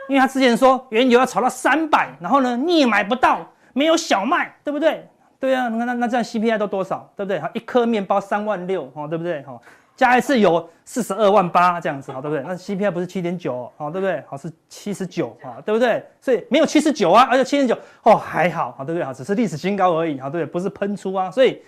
[0.09, 3.39] 因为他之前说原油要炒到三百，然后呢，你也买不到，
[3.71, 5.07] 没有小麦，对不对？
[5.39, 7.39] 对啊，那那那这样 CPI 都多少，对不对？
[7.39, 9.41] 哈，一颗面包三万六，哈，对不对？
[9.43, 9.57] 哈，
[9.95, 12.43] 加一次油四十二万八这样子，好，对不对？
[12.45, 14.21] 那 CPI 不是七点九，好，对不对？
[14.27, 16.05] 好，是七十九，哈，对不对？
[16.19, 19.05] 所以没有七十九啊，而且七点九哦还好，好，对不对？
[19.05, 20.51] 好，只是历史新高而已，好，对不对？
[20.51, 21.61] 不是喷出啊，所以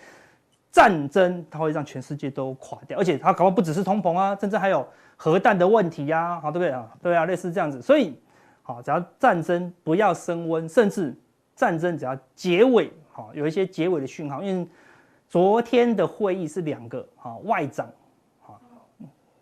[0.72, 6.88] 战争它会让全世界都垮掉，而且它搞不好不只是通膨啊，甚至还有核弹的问题呀，啊，好，对不对啊？
[7.02, 8.20] 对啊，类似这样子，所以
[8.62, 11.16] 好，只要战争不要升温，甚至
[11.56, 12.92] 战争只要结尾。
[13.12, 14.68] 好，有一些结尾的讯号，因为
[15.28, 17.90] 昨天的会议是两个好外长
[18.42, 18.62] 好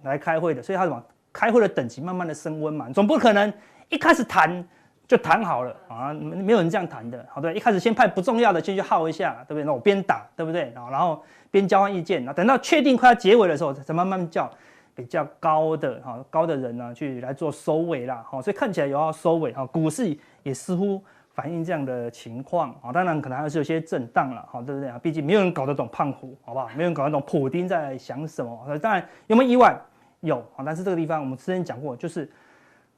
[0.04, 3.52] 来开会的，所以他什么开会的等级慢慢的升温嘛，总不可能
[3.90, 4.66] 一开始谈
[5.08, 9.64] 就谈好了啊，没有人这样谈的，好对，一开始先派不重要的先去耗一下，对不对？
[9.64, 10.72] 那我边打，对不对？
[10.76, 14.50] 然后然后边交换意见，等到确定快要结尾的时候，才慢慢叫
[14.94, 21.04] 比较高的哈高的人呢去来做收尾啦，好，所以看起来有要收尾哈，股市也似乎。
[21.36, 24.98] 反映这样的情况啊，当然可能还是有些震荡了，好，对不对啊？
[25.04, 26.70] 毕竟没有人搞得懂胖虎，好不好？
[26.78, 28.58] 没有人搞得懂普丁在想什么。
[28.82, 29.78] 当然有没有意外？
[30.22, 32.32] 有啊，但是这个地方我们之前讲过，就是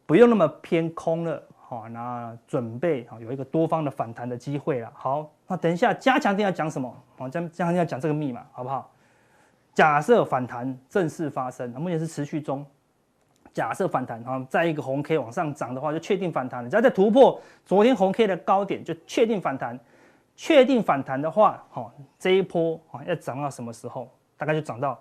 [0.06, 4.90] 不用那么偏空了，好，那准备好有一个多方的反弹的机会了。
[4.96, 6.96] 好，那等一下加强錠要讲什么？
[7.18, 8.90] 好，加加强錠要讲这个密码，好不好？
[9.74, 12.66] 假设反弹正式发生，目前是持续中。
[13.52, 16.70] 假设反弹啊，再一个红 K 往上涨的话，就确定反弹了。
[16.70, 19.78] 只要再突破昨天红 K 的高点，就确定反弹。
[20.38, 24.10] 确定反弹的话，哈，这一波啊要涨到什么时候？
[24.38, 24.98] 大概就涨到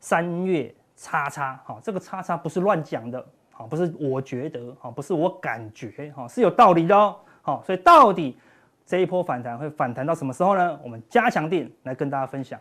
[0.00, 1.54] 三月叉叉。
[1.64, 3.24] 哈，这个叉叉不是乱讲的，
[3.58, 7.16] 啊，不是我觉得，啊，不是我感觉，哈，是有道理的哦。
[7.42, 8.38] 好，所以到底
[8.86, 10.80] 这一波反弹会反弹到什么时候呢？
[10.82, 12.58] 我们加强点来跟大家分享。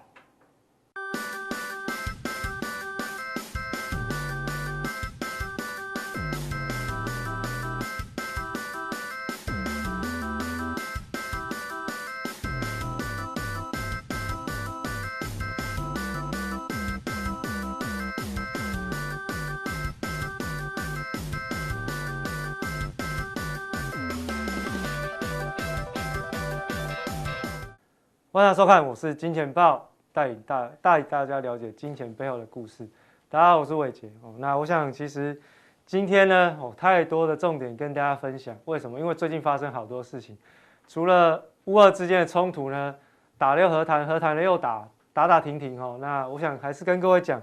[28.37, 32.87] 欢迎收看，我是金钱豹，带领大带大家了解金钱背后的故事。
[33.27, 34.35] 大家好，我是伟杰哦。
[34.37, 35.41] 那我想其实
[35.87, 38.55] 今天呢，哦，太多的重点跟大家分享。
[38.65, 38.99] 为什么？
[38.99, 40.37] 因为最近发生好多事情，
[40.87, 42.93] 除了乌俄之间的冲突呢，
[43.39, 45.97] 打了又和谈，和谈了又打，打打停停哦。
[45.99, 47.41] 那我想还是跟各位讲，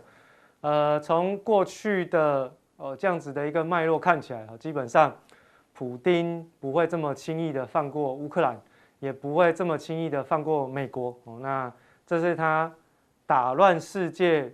[0.61, 5.13] 呃，从过去的呃这样子的一个脉络看起来，基本上。
[5.77, 8.57] 普丁不会这么轻易的放过乌克兰，
[9.05, 11.39] 也不会这么轻易的放过美国哦。
[11.41, 11.71] 那
[12.07, 12.73] 这是他
[13.27, 14.51] 打乱世界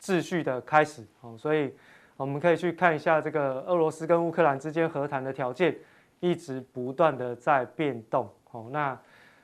[0.00, 1.34] 秩序的开始哦。
[1.38, 1.74] 所以
[2.16, 5.74] 我们可以去看一下这个俄罗斯跟乌克兰之间和谈的条件，
[6.20, 8.68] 一直不断的在变动哦。
[8.70, 8.96] 那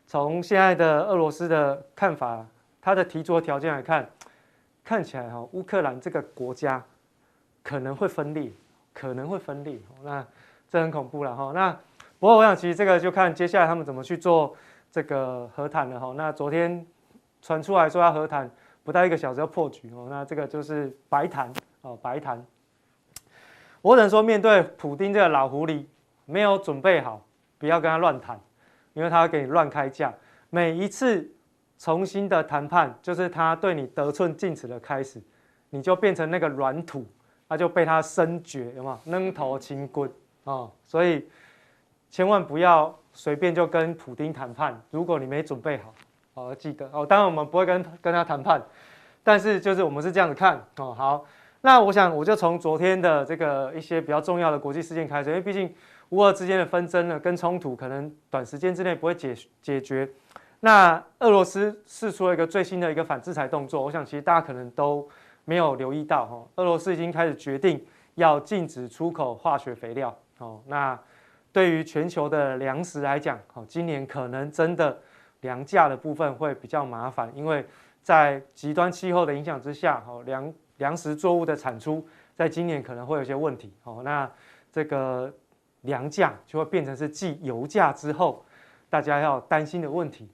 [0.07, 2.46] 从现在的俄罗斯的看法，
[2.83, 4.07] 他的提出条件来看，
[4.85, 6.85] 看起来哈，乌克兰这个国家
[7.62, 8.50] 可能会分裂，
[8.92, 9.78] 可能会分裂。
[10.02, 10.24] 那
[10.70, 11.74] 这很恐怖了哈，那
[12.24, 14.56] 不过我想其实这个就看接下来他们怎么去做
[14.90, 16.14] 这个和谈了哈。
[16.16, 16.82] 那昨天
[17.42, 18.50] 传出来说要和谈，
[18.82, 22.42] 不到一个小时要破局哦，那这个就是白谈哦，白谈。
[23.82, 25.84] 我只能说面对普丁这个老狐狸，
[26.24, 27.22] 没有准备好，
[27.58, 28.40] 不要跟他乱谈，
[28.94, 30.10] 因为他会给你乱开价。
[30.48, 31.30] 每一次
[31.78, 35.20] 重新的谈判，就是他对你得寸进尺的开始，
[35.68, 37.04] 你就变成那个软土，
[37.46, 39.12] 他就被他深掘，有没有？
[39.12, 40.10] 扔头轻棍。
[40.44, 41.28] 哦，所以
[42.14, 45.92] 千万不要随便就跟普丁谈判，如果你没准备好，
[46.35, 47.05] 哦，记得哦。
[47.05, 48.62] 当然我们不会跟跟他谈判，
[49.24, 50.94] 但是就是我们是这样子看哦。
[50.96, 51.24] 好，
[51.62, 55.74] 那我想我就从昨天的这个一些比较重要的国际事件开始，因为毕竟
[56.11, 60.09] 乌俄之间的纷争呢跟冲突可能短时间之内不会解解决。
[60.61, 65.09] 那俄罗斯试出了一个最新的一个反制裁动作，我想其实大家可能都
[65.44, 70.16] 没有留意到哈，俄罗斯已经开始决定要禁止出口化学肥料。
[70.38, 70.96] 哦，那
[71.54, 75.00] 对于全球的粮食来讲，哦，今年可能真的
[75.42, 77.64] 粮价的部分会比较麻烦，因为
[78.02, 83.72] 在极端气候的影响之下，哦，粮粮食作物的产出在今年可能会有些问题。
[83.84, 84.28] 哦，那
[84.72, 85.32] 这个
[85.82, 88.44] 粮价就会变成是继油价之后
[88.90, 90.28] 大家要担心的问题。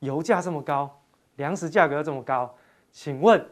[0.00, 0.90] 油价这么高，
[1.36, 2.54] 粮食价格又这么高，
[2.92, 3.42] 请问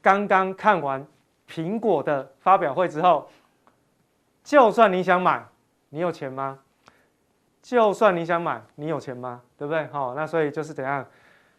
[0.00, 1.04] 刚刚看完
[1.48, 3.28] 苹果的发表会之后，
[4.44, 5.44] 就算你想买，
[5.90, 6.58] 你有钱吗？
[7.62, 9.42] 就算你想买，你有钱吗？
[9.58, 9.86] 对不对？
[9.88, 11.06] 好，那所以就是怎样，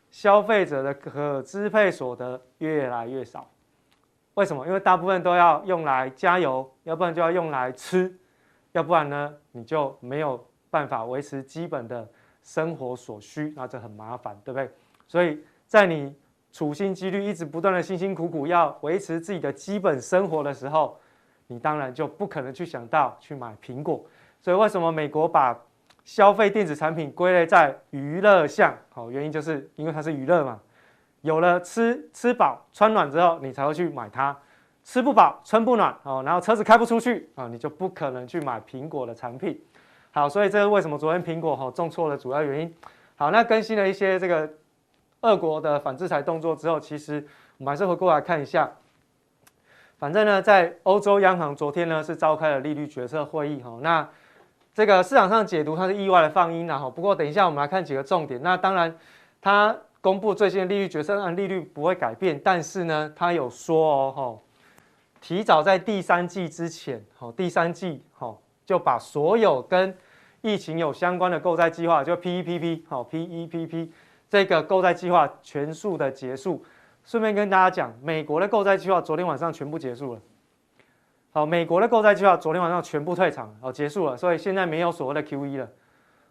[0.09, 3.47] 消费者的可支配所得越来越少。
[4.33, 4.65] 为什么？
[4.65, 8.11] 因为大部分都要用来加油，要不然就要用来吃，
[8.71, 12.09] 要不然呢，你就没有办法维持基本的
[12.41, 14.71] 生活所需，那这很麻烦，对不对？
[15.07, 16.15] 所以在你
[16.51, 20.99] 处心积虑、一直不断的辛辛苦苦要维持自己的基本生活的时候，
[21.47, 24.03] 你当然就不可能去想到去买苹果，
[24.41, 25.57] 所以为什么美国把
[26.03, 28.75] 消费电子产品归类在娱乐项？
[28.89, 30.59] 好，原因就是因为它是娱乐嘛。
[31.21, 34.35] 有了吃吃饱穿暖之后，你才会去买它。
[34.83, 39.61] 吃不饱穿不暖哦，然后车子开不出去啊，你就不可能去买苹果的产品。
[40.09, 42.75] 好，所以这是为什么昨天苹果哈重挫的主要原因。
[43.15, 44.49] 好，那更新了一些这个
[45.21, 47.23] 俄国的反制裁动作之后，其实
[47.59, 48.71] 我们还是回过来看一下。
[49.99, 54.09] 反正呢，在欧洲央行昨天呢是召开了利率决策会议哈，那
[54.73, 56.89] 这个市场上解读它是意外的放鹰了哈。
[56.89, 58.41] 不过等一下我们来看几个重点。
[58.41, 58.95] 那当然，
[59.41, 64.23] 它公布最新的利率决策案，利率不会改变，但是呢，它有说哦哈，
[65.19, 69.95] 提早在第三季之前，哈，第三季哈就把所有跟
[70.41, 73.89] 疫情有相关的购债计划，就 PEPP 好 PEPP
[74.29, 76.63] 这个购债计划全数的结束。
[77.03, 80.21] 顺便跟大家讲，美国的购债计划昨天晚上全部结束了。
[81.33, 85.69] 好，美国的购债计划昨天晚上全部退场，好，结束了，所以现在没有所谓的 QE 了。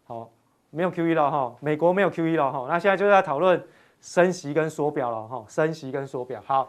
[0.04, 0.30] 好，
[0.68, 2.66] 没有 QE 了哈，美国没有 QE 了哈。
[2.68, 3.64] 那现在就在讨论
[4.02, 6.38] 升息跟缩表了哈，升息跟缩表。
[6.44, 6.68] 好，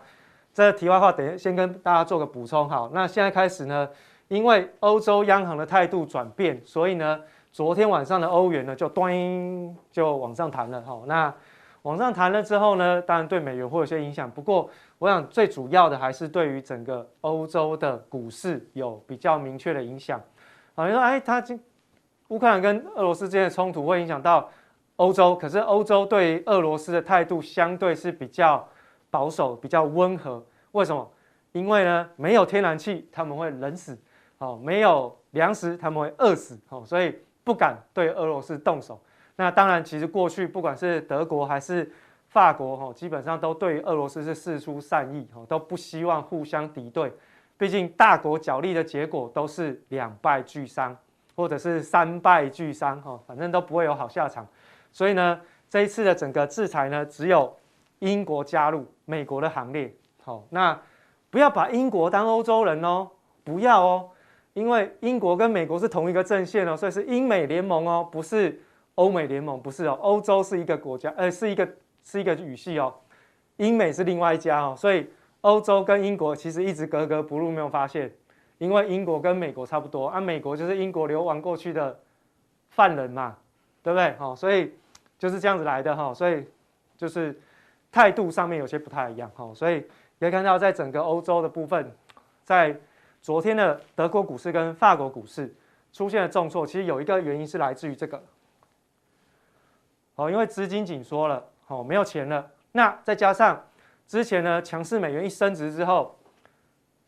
[0.53, 2.69] 这题外话，等下先跟大家做个补充。
[2.69, 3.89] 好，那现在开始呢，
[4.29, 7.19] 因为欧洲央行的态度转变，所以呢，
[7.51, 10.81] 昨天晚上的欧元呢就咚就往上弹了。
[10.83, 11.33] 好，那。
[11.83, 14.29] 往上弹了之后呢，当然对美元会有些影响。
[14.29, 14.69] 不过，
[15.01, 20.21] 我想最主要的还是对于整个欧洲的股市有比较明确的影响。
[20.75, 21.59] 啊，你说，哎，它今
[22.27, 24.47] 乌克兰跟俄罗斯之间的冲突会影响到
[24.97, 28.63] 欧洲，可是欧洲对于俄罗斯的态度相对是比较
[29.09, 30.45] 保守、比较温和。
[30.73, 31.11] 为什么？
[31.53, 33.95] 因为呢，没有天然气，他们会冷死；
[34.37, 36.55] 哦，没有粮食，他们会饿死。
[36.69, 39.01] 哦，所以不敢对俄罗斯动手。
[39.35, 41.91] 那当然，其实过去不管是德国还是
[42.31, 47.11] 法国，哈，基本上都对俄罗斯是事出善意，哈，都不希望互相敌对。
[47.57, 50.97] 毕竟大国角力的结果都是两败俱伤，
[51.35, 54.47] 或者是三败俱伤，哈，反正都不会有好下场。
[54.93, 57.53] 所以呢，这一次的整个制裁呢，只有
[57.99, 59.93] 英国加入美国的行列。
[60.23, 60.79] 好，那
[61.29, 63.09] 不要把英国当欧洲人哦，
[63.43, 64.09] 不要哦，
[64.53, 68.61] 因为英国跟美国是同一个阵线哦，所以是英美联盟哦，不是
[68.95, 71.67] 欧美联盟，不是哦，欧洲是一个国家，呃，是一个
[72.03, 72.93] 是一个语系哦，
[73.57, 75.07] 英美是另外一家哦，所以
[75.41, 78.11] 欧洲跟英国其实一直格格不入，没有发现？
[78.57, 81.99] 因为英国跟美国差不多啊，美国就是英国流亡过去的
[82.69, 83.35] 犯人嘛，
[83.81, 84.13] 对不对？
[84.17, 84.71] 好，所以
[85.17, 86.45] 就是这样子来的哈，所以
[86.95, 87.35] 就是
[87.91, 89.81] 态度上面有些不太一样哈，所以
[90.19, 91.91] 可以看到在整个欧洲的部分，
[92.43, 92.79] 在
[93.19, 95.51] 昨天的德国股市跟法国股市
[95.91, 98.21] 出现了重挫，其实有一个原因是来自于这个，
[100.13, 103.65] 哦，因为资金紧缩了，哦，没有钱了，那再加上
[104.05, 106.17] 之前呢强势美元一升值之后。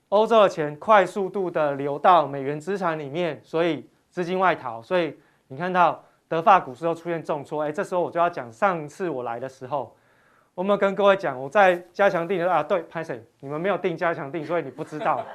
[0.10, 7.63] 欧洲的钱快速度的流到美元资产里面，所以资金外逃，所以你看到德法股市都出现重挫。
[7.63, 9.95] 哎，这时候我就要讲，上次我来的时候，
[10.54, 13.26] 我们跟各位讲，我在加强錠啊，对，拍谁？
[13.39, 15.26] 你们没有定加强定，所以你不知道。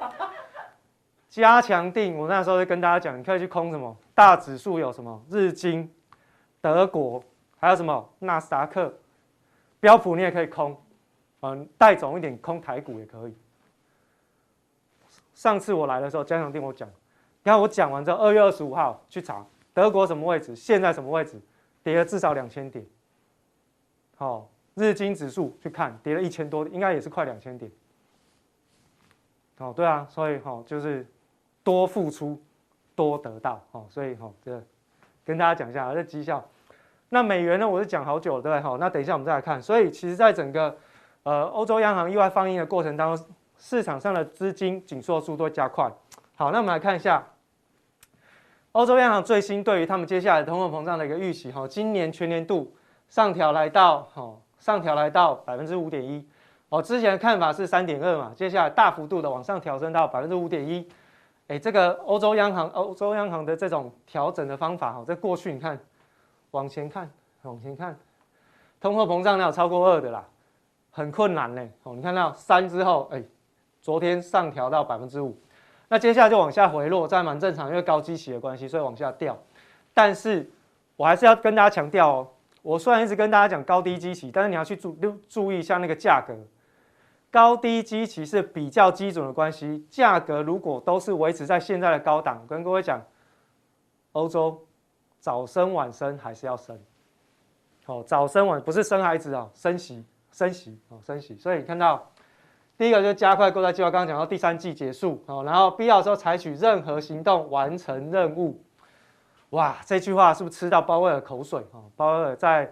[1.29, 3.93] 加强定，我那时候就跟大家讲，你可以去空什么？
[4.15, 5.21] 大指数有什么？
[5.29, 5.91] 日经、
[6.61, 7.21] 德国，
[7.59, 8.09] 还有什么？
[8.19, 8.93] 纳斯达克、
[9.79, 10.77] 标普，你也可以空，
[11.41, 13.35] 嗯，带走一点空台股也可以。
[15.33, 16.89] 上次我来的时候，加强錠我讲，
[17.43, 21.39] 然后我讲完之后，二月二十五号去查德国什么位置，现在什么位置，
[21.81, 22.85] 跌了至少两千点。
[24.17, 27.71] 好，日经指数去看，跌了一千多，应该也是快两千点。
[29.59, 31.07] 哦，对啊，所以哈，就是
[31.63, 32.41] 多付出
[32.95, 34.61] 多得到，哦，所以哈，这
[35.23, 36.45] 跟大家讲一下这绩效。
[37.09, 38.61] 那美元呢，我是讲好久了，对不对？
[38.61, 39.61] 好，那等一下我们再来看。
[39.61, 40.75] 所以其实在整个
[41.23, 43.25] 呃欧洲央行意外放映的过程当中。
[43.61, 45.91] 市场上的资金紧缩速度加快。
[46.37, 47.21] 好，那我们来看一下
[48.71, 51.51] 欧洲央行最新对于他们接下来通货膨胀的一个预期。
[51.51, 52.73] 哈，今年全年度
[53.09, 56.25] 上调来到，哈，上调来到百分之五点一。
[56.69, 60.87] 哦，之前的看法是三点二嘛，接下来大幅度的往上调升到百分之五点一。
[61.47, 65.77] 哎，这个欧洲央行，欧洲央行的这种调整的方法，哈，在过去你看，
[66.51, 67.09] 往前看，
[67.43, 67.97] 往前看，
[68.79, 70.25] 通货膨胀哪有超过二的啦？
[70.91, 71.71] 很困难嘞。
[71.83, 73.23] 哦，你看到三之后，哎。
[73.81, 75.33] 昨天上调到百分之五，
[75.87, 79.35] 那接下来就往下回落，这还蛮正常，因为高基期的关系，所以往下掉。
[79.93, 80.47] 但是
[80.97, 82.27] 我还是要跟大家强调哦，
[82.61, 84.97] 我虽然一直跟大家讲高低基期，但是你要去注
[85.29, 86.35] 注意一下那个价格，
[87.31, 93.01] 高低基期是比较基准的关系，价格如果都是维持在现在的高档，跟各位讲，
[94.11, 94.61] 欧洲
[95.19, 96.79] 早生晚生还是要生，
[97.85, 102.09] 哦，早生晚不是生孩子哦，升息升息哦，升息，所以你看到。
[102.77, 108.57] 第一个就是加快购债计划，刚刚讲到第三季结束，然后必要的时候采取任何行动完成任务。
[109.49, 111.61] 哇，这句话是不是吃到鲍威尔口水？
[111.97, 112.71] 鲍威尔在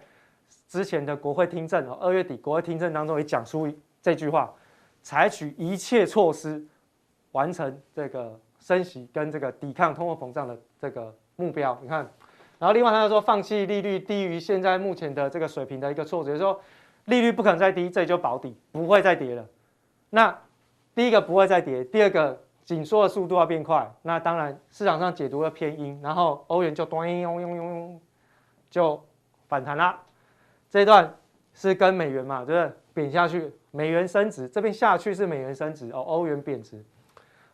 [0.70, 3.70] 之前的国会听证，二月底国会听证当中也讲出
[4.02, 4.54] 这句话，
[5.02, 6.66] 采取一切措施
[7.34, 11.78] 完成这个升息跟这个抵抗通货膨胀的这个目标。
[11.82, 12.10] 你看，
[12.60, 16.60] 然后另外他又说放弃利率低于现在目前的这个水平的一个措辞，就说
[17.06, 19.46] 利率不可能再低，这里就保底，不会再跌了。
[20.10, 20.38] 那
[20.96, 23.90] 第一个不会再跌，第二个紧缩的速度要变快。
[24.02, 28.02] 那当然市场上解读的偏阴，然后欧元就咚咚咚咚
[28.70, 29.02] 就
[29.48, 30.02] 反弹啦。
[30.70, 31.16] 这一段
[31.54, 32.72] 是跟美元嘛，就是？
[32.98, 36.84] 贬下去，美元升值，这边下去是美元升值哦，欧元贬值，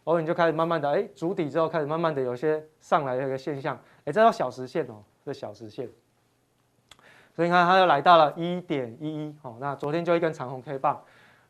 [0.06, 5.90] 欧元就开始慢慢的哎筑底之后开始慢慢的有些上来的一个现象，哎，这叫小时线哦，这小时线。
[7.36, 11.02] 所以你看它又来到了一点一一哦，那昨天就一根长红 K 棒。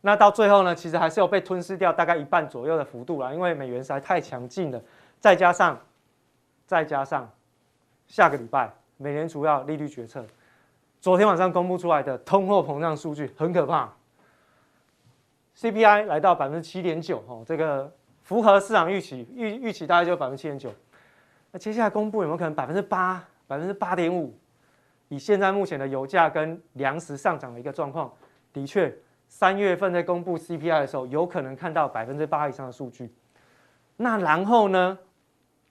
[0.02, 4.82] 那到最后呢，其实还是有被吞噬掉大概一半左右的幅度啦，因为美元实在太强劲了，
[5.20, 5.80] 再加上
[6.66, 7.30] 再加上
[8.08, 10.26] 下个礼拜美联储要利率决策，
[11.00, 13.92] 昨天晚上公布出来的通货膨胀数据很可怕
[15.58, 17.92] ，CPI 来到百分之七点九哦，这个
[18.24, 20.70] 符合市场预期，预预期大概就百分之七点九，
[21.54, 24.36] 那接下来公布有没有可能百分之八、百分之八点五？
[25.10, 28.12] 以现在目前的油价跟粮食上涨的一个状况，
[28.52, 28.94] 的确。
[29.28, 33.12] 三月份在公布 CPI 的时候，有可能看到百分之八以上的数据。
[33.98, 34.98] 那然后呢？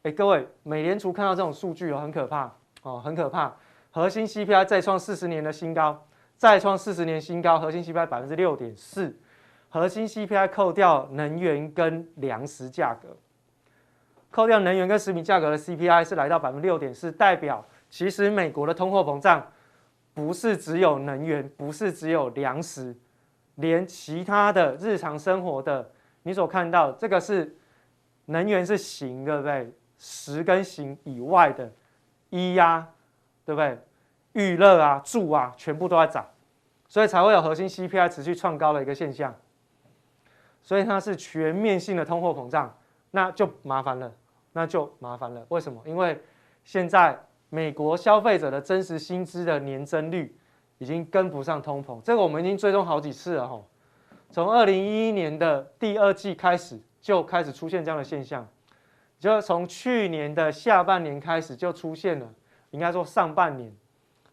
[0.03, 2.53] 哎，各位，美联储看到这种数据哦，很可怕
[2.83, 3.55] 哦，很可怕。
[3.91, 6.05] 核心 CPI 再创四十年的新高，
[6.37, 7.59] 再创四十年新高。
[7.59, 9.17] 核心 CPI 百分之六点四，
[9.69, 13.17] 核心 CPI 扣掉能源跟粮食价格，
[14.33, 19.47] 扣掉能源跟食品价格的 CPI 是来到百分之六点四，代表其实美国的通货膨胀
[20.13, 22.97] 不是只有能源，不是只有粮食。
[23.57, 25.89] 连其他的日常生活的，
[26.23, 27.55] 你所看到这个是
[28.25, 29.71] 能源是行，对不对？
[29.99, 31.71] 食跟行以外的，
[32.31, 32.89] 衣呀，
[33.45, 33.79] 对不对？
[34.33, 36.27] 娱乐啊、住啊，全部都在涨，
[36.89, 39.35] 所以才会有核心 CPI 持续创高的一个现象。
[40.63, 42.75] 所以它是全面性的通货膨胀，
[43.11, 44.11] 那就麻烦了，
[44.53, 45.45] 那就麻烦了。
[45.49, 45.83] 为什么？
[45.85, 46.21] 因为
[46.65, 50.37] 现在美国消费者的真实薪资的年增率
[50.79, 53.63] 已经跟不上通膨，这个我们已经追踪好几次了哈。
[54.31, 58.49] 从二零一一年的第二季开始就开始出现这样的现象，
[59.19, 62.29] 就从去年的下半年开始就出现了，
[62.71, 63.73] 应该说上半年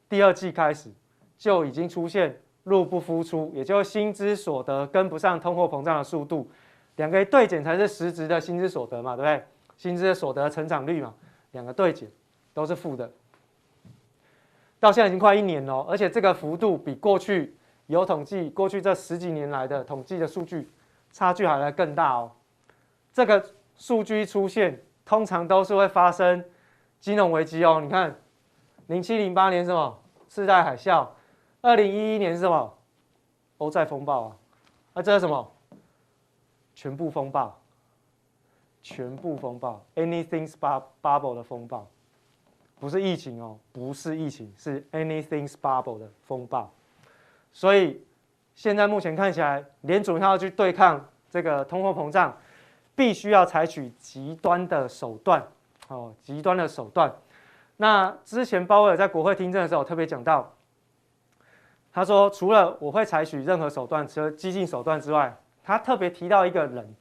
[0.08, 0.92] 第二季开始
[1.38, 2.40] 就已经出现。
[2.64, 6.48] 入不敷出，也就是薪资所得跟不上通货膨胀的速度，
[6.98, 9.44] 两个一对减才是实质的薪资所得嘛，对不对？
[9.80, 11.16] 薪资的所得成长率嘛，
[11.54, 12.12] 两个对减
[12.54, 13.10] 都是负的。
[14.80, 17.58] 到现在已经快一年了，而且这个幅度比过去
[17.88, 20.70] 有统计过去这十几年来的统计的数据
[21.12, 22.32] 差距还来更大哦。
[23.14, 23.44] 这个
[23.78, 26.44] 数据出现，通常都是会发生
[27.00, 27.80] 金融危机哦。
[27.82, 28.14] 你看，
[28.88, 31.08] 零七零八年什么次贷海啸。
[31.62, 32.74] 二零一一年是什么？
[33.58, 34.36] 欧债风暴啊！
[34.94, 35.52] 啊，这是什么？
[36.74, 37.59] 全部风暴，
[38.90, 40.54] 全部风暴，anything's
[41.02, 41.86] bubble 的风暴，
[42.80, 46.72] 不是疫情哦，不是疫情，是 anything's bubble 的风暴。
[47.52, 48.02] 所以
[48.56, 52.36] 现在目前看起来，联准要去对抗这个通货膨胀，
[52.96, 55.46] 必须要采取极端的手段
[55.88, 57.14] 哦，极端的手段。
[57.78, 60.52] 那之前鲍威尔在国会听证的时候特别讲到。
[61.92, 66.96] 他说：“除了我会采取任何手段，除了激进手段之外，他特别提到一个人，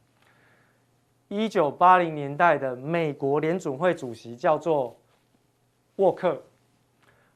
[1.28, 4.96] 一九八零年代的美国联准会主席叫做
[5.96, 6.42] 沃克。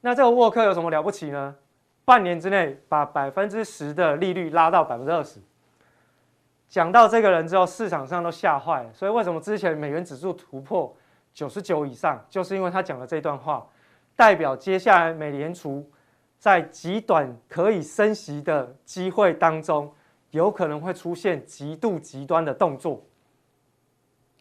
[0.01, 1.55] 那这个沃克有什么了不起呢？
[2.05, 5.39] 半年之内把百分之十的利率拉到百分之二十。
[6.69, 8.93] 讲到这个人之后，市场上都吓坏了。
[8.93, 10.95] 所以为什么之前美元指数突破
[11.33, 13.67] 九十九以上，就是因为他讲了这段话，
[14.17, 15.89] 代表接下来美联储。”
[16.43, 19.95] 在极短可以升息的机会当中，
[20.33, 23.01] 有可能会出现极度极端的动作。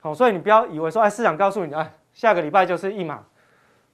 [0.01, 3.23] 好，所以你不要以为说，哎，市场告诉你，哎，下个礼拜就是一码，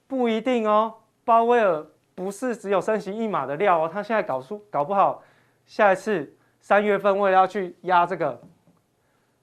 [0.08, 0.95] 不一定哦。
[1.24, 1.86] 鲍威尔
[2.16, 5.22] 不是只有升息一码的料哦，他现在搞出搞不好，
[5.66, 8.41] 下一次三月份为了要去压这个，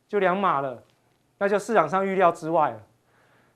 [0.08, 0.82] 就两码了，
[1.38, 2.80] 那就市场上预料之外了。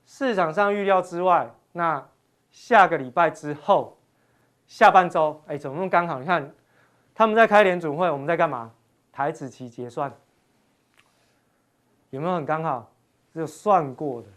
[0.05, 2.07] 市场上预料之外，那
[2.51, 3.97] 下个礼拜之后。
[4.67, 6.19] 下半周，哎，怎么那么刚好？
[6.19, 6.55] 你看，
[7.15, 8.71] 他们在开联准会，我们在干嘛？
[9.11, 10.13] 台子期结算，
[12.11, 12.91] 有没有很刚好？
[13.39, 14.28] 是有算过的，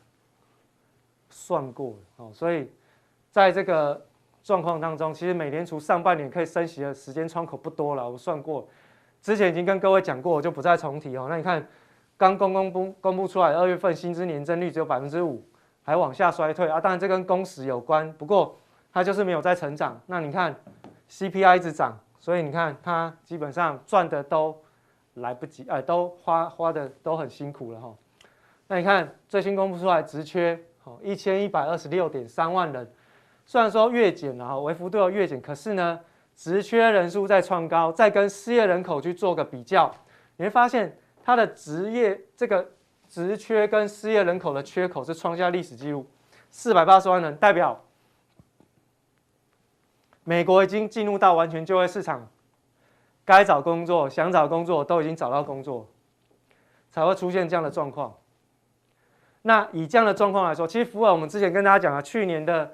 [1.29, 2.31] 算过的哦。
[2.33, 2.69] 所以，
[3.31, 4.05] 在这个
[4.43, 8.09] 状况当中，其实美联储上半年可以升息的时间窗口不多了。
[8.09, 8.67] 我算过，
[9.21, 11.27] 之前已经跟各位讲过，我就不再重提哦。
[11.29, 11.67] 那你看，
[12.17, 15.43] 刚公公布公布出来，二月份薪资年增率只有百分之五，
[15.83, 16.79] 还往下衰退啊。
[16.79, 18.55] 当然，这跟工时有关，不过。
[18.93, 20.53] 它就是没有在成长，那你看
[21.09, 24.53] CPI 一直涨，所以你看它基本上赚的都
[25.13, 27.95] 来不及，哎，都花花的都很辛苦了哈。
[28.71, 32.89] 那你看最新公布出来职缺，哦，一千一百二十六点三万人，
[33.45, 35.99] 虽然说月减了哈，微幅度要月减，可是呢，
[36.37, 39.93] 职缺人数在创高，再跟失业人口去做个比较，
[40.37, 42.65] 你会发现它的职业这个
[43.09, 46.07] 职缺跟失业人口的缺口是创下历史记录，
[46.49, 47.77] 四百八十万人，代表。
[50.23, 52.25] 美国已经进入到完全就业市场，
[53.25, 55.85] 该找工作、想找工作都已经找到工作，
[56.89, 58.15] 才会出现这样的状况。
[59.43, 62.71] 那以这样的状况来说，其实福尔我们之前跟大家讲的，去年的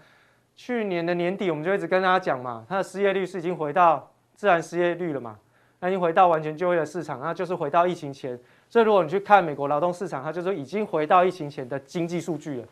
[0.55, 5.37] 去年的年底，我们就一直跟大家讲嘛，它的失业率是已经回到自然失业率了嘛，
[5.79, 8.39] 那已经回到完全就业的市场，那就是回到疫情前。
[8.69, 12.67] 所以如果你去看美国劳动市场，它就是已经回到疫情前的经济数据了。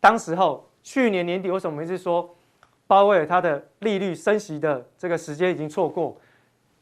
[0.00, 2.34] 当时候去年年底，为什么一直说？
[2.86, 6.18] 鲍威尔他的利率升息的这个时间已经错过，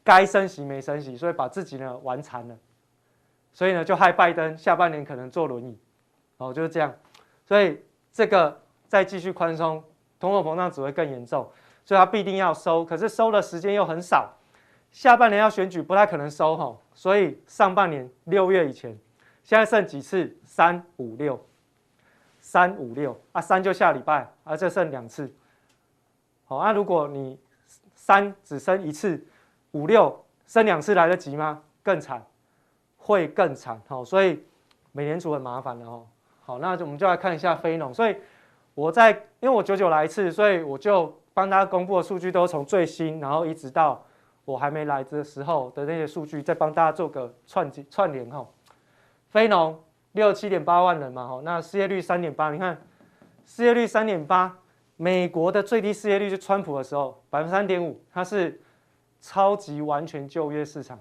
[0.04, 2.56] 该升息没升息，所以把自己呢玩残了，
[3.52, 5.76] 所以呢就害拜登下半年可能坐轮椅，
[6.38, 6.94] 哦就是这样，
[7.44, 7.80] 所以
[8.12, 9.82] 这个再继续宽松，
[10.18, 11.50] 通货膨胀只会更严重，
[11.84, 14.32] 所以它必定要收，可是收的时间又很少，
[14.90, 18.98] 下半年要选举不太可能收哈，所以上半年六月以前，
[19.42, 20.36] 现在剩几次？
[20.44, 21.38] 三五六，
[22.40, 25.30] 三五六啊，三就下礼拜啊，这剩两次。
[26.46, 27.38] 好，那如果你
[27.94, 29.22] 三只升一次，
[29.72, 31.62] 五六升两次来得及吗？
[31.82, 32.24] 更惨，
[32.96, 33.80] 会更惨。
[33.86, 34.42] 好，所以
[34.92, 36.06] 美联储很麻烦的哦。
[36.46, 37.92] 好，那我们就来看一下非农。
[37.92, 38.14] 所以
[38.72, 44.00] 我在，因为我久久来一次，所以我就帮大家公布的数据都从最新，然后一直到
[44.44, 48.46] 我还没来的时候的那些数据，再帮大家做个串串联哈。
[49.28, 49.76] 非农
[50.12, 52.80] 六七点八万人嘛，哈，那失业率三点八，你看
[53.44, 54.56] 失业率三点八。
[54.98, 58.58] 美国的最低失业率是川普的时候百分之三点五，它是
[59.20, 60.98] 超级完全就业市场。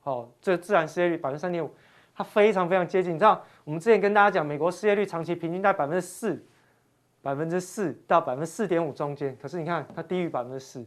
[0.00, 1.68] 好，这自然失业率百分之三点五，
[2.16, 3.14] 它非常非常接近。
[3.14, 6.42] 你知道，我们之前跟大家讲，美国失业率长期平均在百分之四，
[7.20, 9.36] 百分之四到百分之四点五中间。
[9.40, 10.84] 可是你看，它低于百分之四，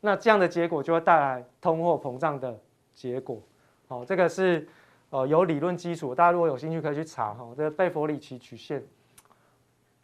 [0.00, 2.58] 那这样的结果就会带来通货膨胀的
[2.92, 3.40] 结果。
[3.86, 4.68] 好，这个是
[5.10, 8.84] 呃有理论基础，大家如果有兴趣可以去查哈，这个贝弗里奇曲线。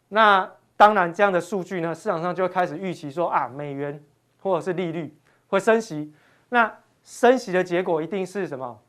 [0.07, 4.01] 那当然，这样的数据呢，市场上就会开始预期说啊，美元
[4.41, 5.13] 或者是利率
[5.47, 6.13] 会升息。
[6.49, 8.79] 那升息的结果一定是什么？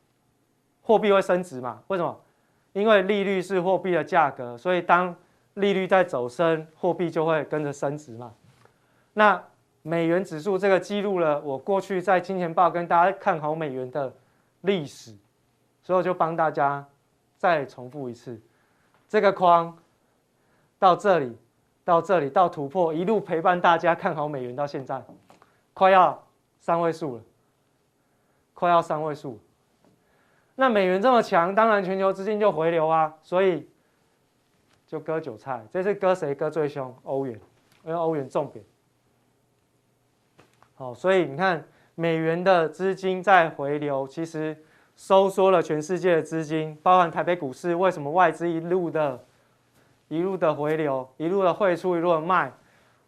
[0.85, 1.81] 货币会升值嘛？
[1.87, 2.15] 为什么？
[2.73, 5.15] 因为利率是货币的价格，所以当
[5.55, 8.31] 利率在走升，货币就会跟着升值嘛。
[9.13, 9.41] 那
[9.81, 14.13] 美元指数这个记录了我过去在金钱报跟大家看好美元的
[14.61, 15.15] 历史，
[15.81, 16.85] 所以我就帮大家
[17.37, 18.39] 再重复一次，
[19.09, 19.75] 这个框
[20.77, 21.35] 到这里，
[21.83, 25.03] 到这里，到突破，一路陪伴大家看好美元到现在，
[25.73, 26.23] 快要
[26.59, 27.23] 三位数了。
[28.57, 29.37] 快要三位数，
[30.55, 33.67] 那美元这么强，当然全球资金就回流啊，所以
[34.87, 35.65] 就割韭菜。
[35.69, 36.95] 这次割谁割最凶？
[37.03, 37.39] 欧元，
[37.83, 38.63] 因为欧元重贬。
[40.75, 44.57] 好，所以你看美元的资金在回流，其实
[44.95, 47.75] 收缩了全世界的资金，包含台北股市。
[47.75, 49.25] 为什么外资一路的、
[50.07, 52.51] 一路的回流，一路的汇出，一路的卖？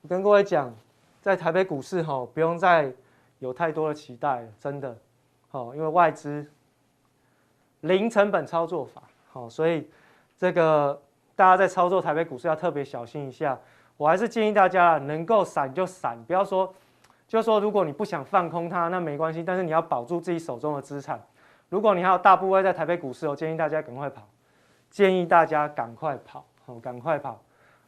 [0.01, 0.73] 我跟各位讲，
[1.21, 2.93] 在台北股市哈，不用再
[3.39, 4.97] 有太多的期待，真的。
[5.49, 6.45] 好，因为外资
[7.81, 9.89] 零成本操作法，好，所以
[10.37, 10.99] 这个
[11.35, 13.57] 大家在操作台北股市要特别小心一下。
[13.97, 16.71] 我还是建议大家能够闪就闪，不要说，
[17.27, 21.19] 就说如果你不想放空它，那没关系，但是你要保住自己手中的资产。
[21.69, 24.27] 如果你还有大部位在台北股市，我建议大家赶快跑，
[24.89, 27.41] 建议大家赶快跑，好，赶快跑。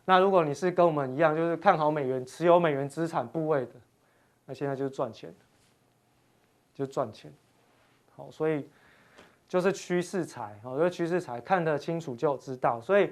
[0.06, 3.74] 那如果你是跟我们一样，就是看好美元、持有美元资产部位的，
[4.46, 5.32] 那现在就是赚钱，
[6.74, 7.32] 就赚钱。
[8.16, 8.68] 好所以
[9.50, 12.80] 就是趋势财，哦，就是趋势财看得清楚就知道。
[12.80, 13.12] 所以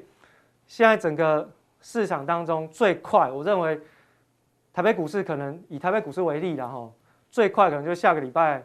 [0.68, 1.50] 现在整个
[1.82, 3.82] 市场当中最快，我认为
[4.72, 6.94] 台北股市可能以台北股市为例，然后
[7.32, 8.64] 最快可能就下个礼拜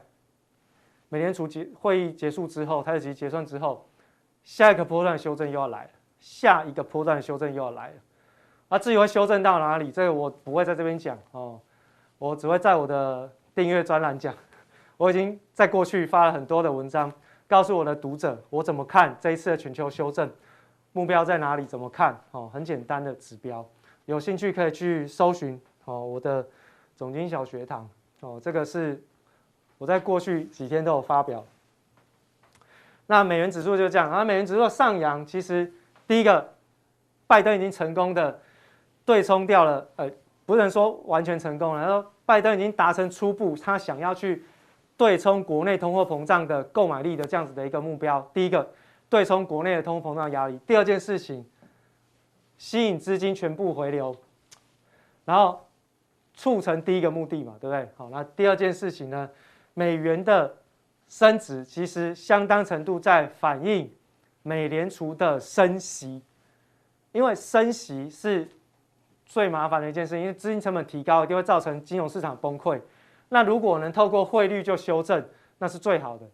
[1.08, 3.88] 美联储结会议结束之后，台指期结算之后，
[4.44, 7.94] 下一个波段修正又要来了，下一个波段修正又要来了。
[8.68, 11.58] 啊，至于会修正到哪里，这个我不会在这边讲哦，
[12.18, 14.34] 我只会在我的订阅专栏讲。
[14.98, 17.12] 我已经在过去发了很多的文章，
[17.52, 20.26] 告诉我的读者我怎么看这一次的全球修正，
[20.94, 21.66] 目标在哪里？
[21.66, 22.18] 怎么看？
[22.30, 23.62] 哦，很简单的指标，
[24.06, 26.42] 有兴趣可以去搜寻哦，我的
[26.96, 27.86] 总经小学堂
[28.20, 28.98] 哦，这个是
[29.76, 31.44] 我在过去几天都有发表。
[33.06, 35.70] 那美元指数就这样，啊美元指数上扬，其实
[36.08, 36.54] 第一个，
[37.26, 38.40] 拜登已经成功的
[39.04, 40.10] 对冲掉了，呃，
[40.46, 44.42] 不能说完全成功了，他说拜登已经达成初步他想要去。
[45.02, 48.72] 对冲国内通货膨胀的购买力的这样子的一个目标，第一个
[49.08, 51.44] 对冲国内的通货膨胀压力，第二件事情
[52.56, 54.14] 吸引资金全部回流，
[55.24, 55.66] 然后
[56.34, 57.88] 促成第一个目的嘛，对不对？
[57.96, 59.28] 好，那第二件事情呢，
[59.74, 60.54] 美元的
[61.08, 63.92] 升值其实相当程度在反映
[64.44, 66.22] 美联储的升息，
[67.10, 68.48] 因为升息是
[69.26, 72.80] 最麻烦的一件事，因为资金成本提高一定会造成金融市场崩溃。
[73.32, 75.26] 那如果能透过汇率就修正，
[75.56, 76.26] 那是最好的，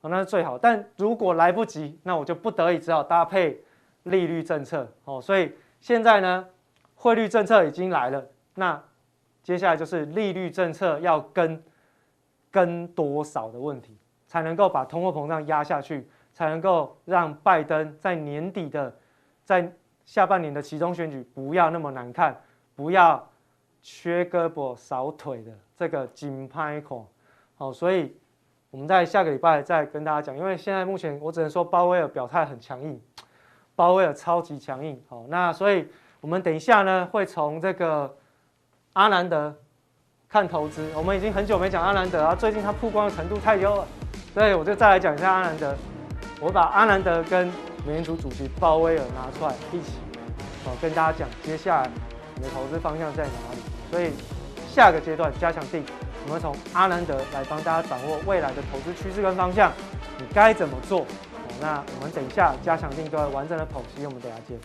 [0.00, 0.56] 哦，那是最好。
[0.56, 3.62] 但如果来不及，那我就不得已只好搭配
[4.04, 6.46] 利率政策，哦，所以现在呢，
[6.94, 8.82] 汇率政策已经来了，那
[9.42, 11.62] 接下来就是利率政策要跟
[12.50, 13.94] 跟多少的问题，
[14.26, 18.90] 才能够把通货膨胀压下去，才能够让拜登在年底的，
[19.44, 19.70] 在
[20.06, 22.34] 下半年的期中选举不要那么难看，
[22.74, 23.22] 不要
[23.82, 25.52] 缺胳膊少腿的。
[25.82, 27.04] 这个紧拍孔，
[27.56, 28.16] 好，所以
[28.70, 30.38] 我们在下个礼拜再跟大家讲。
[30.38, 33.00] 因为现在目前我只能说鲍威尔表态很强硬，
[33.74, 35.88] 鲍威尔超级强硬，好，那所以
[36.20, 38.16] 我们等一下呢会从这个
[38.92, 39.52] 阿南德
[40.28, 40.88] 看投资。
[40.94, 43.84] 我们已经很久没讲阿南德啊，最近他曝光的程度太优了，
[44.32, 45.76] 所以我就再来讲一下阿南德。
[46.40, 47.48] 我把阿南德跟
[47.84, 49.94] 美联储主席鲍威尔拿出来一起，
[50.64, 51.90] 好，跟大家讲接下来
[52.36, 53.60] 你的投资方向在哪里。
[53.90, 54.12] 所以。
[54.74, 55.84] 下个阶段加强定，
[56.26, 59.70] 我们从阿南德来帮大家掌握未来的投资趋势跟方向，
[60.18, 61.04] 你该怎么做？
[61.60, 64.58] 那我们等一下加强定都要完整的剖析，我们等下见。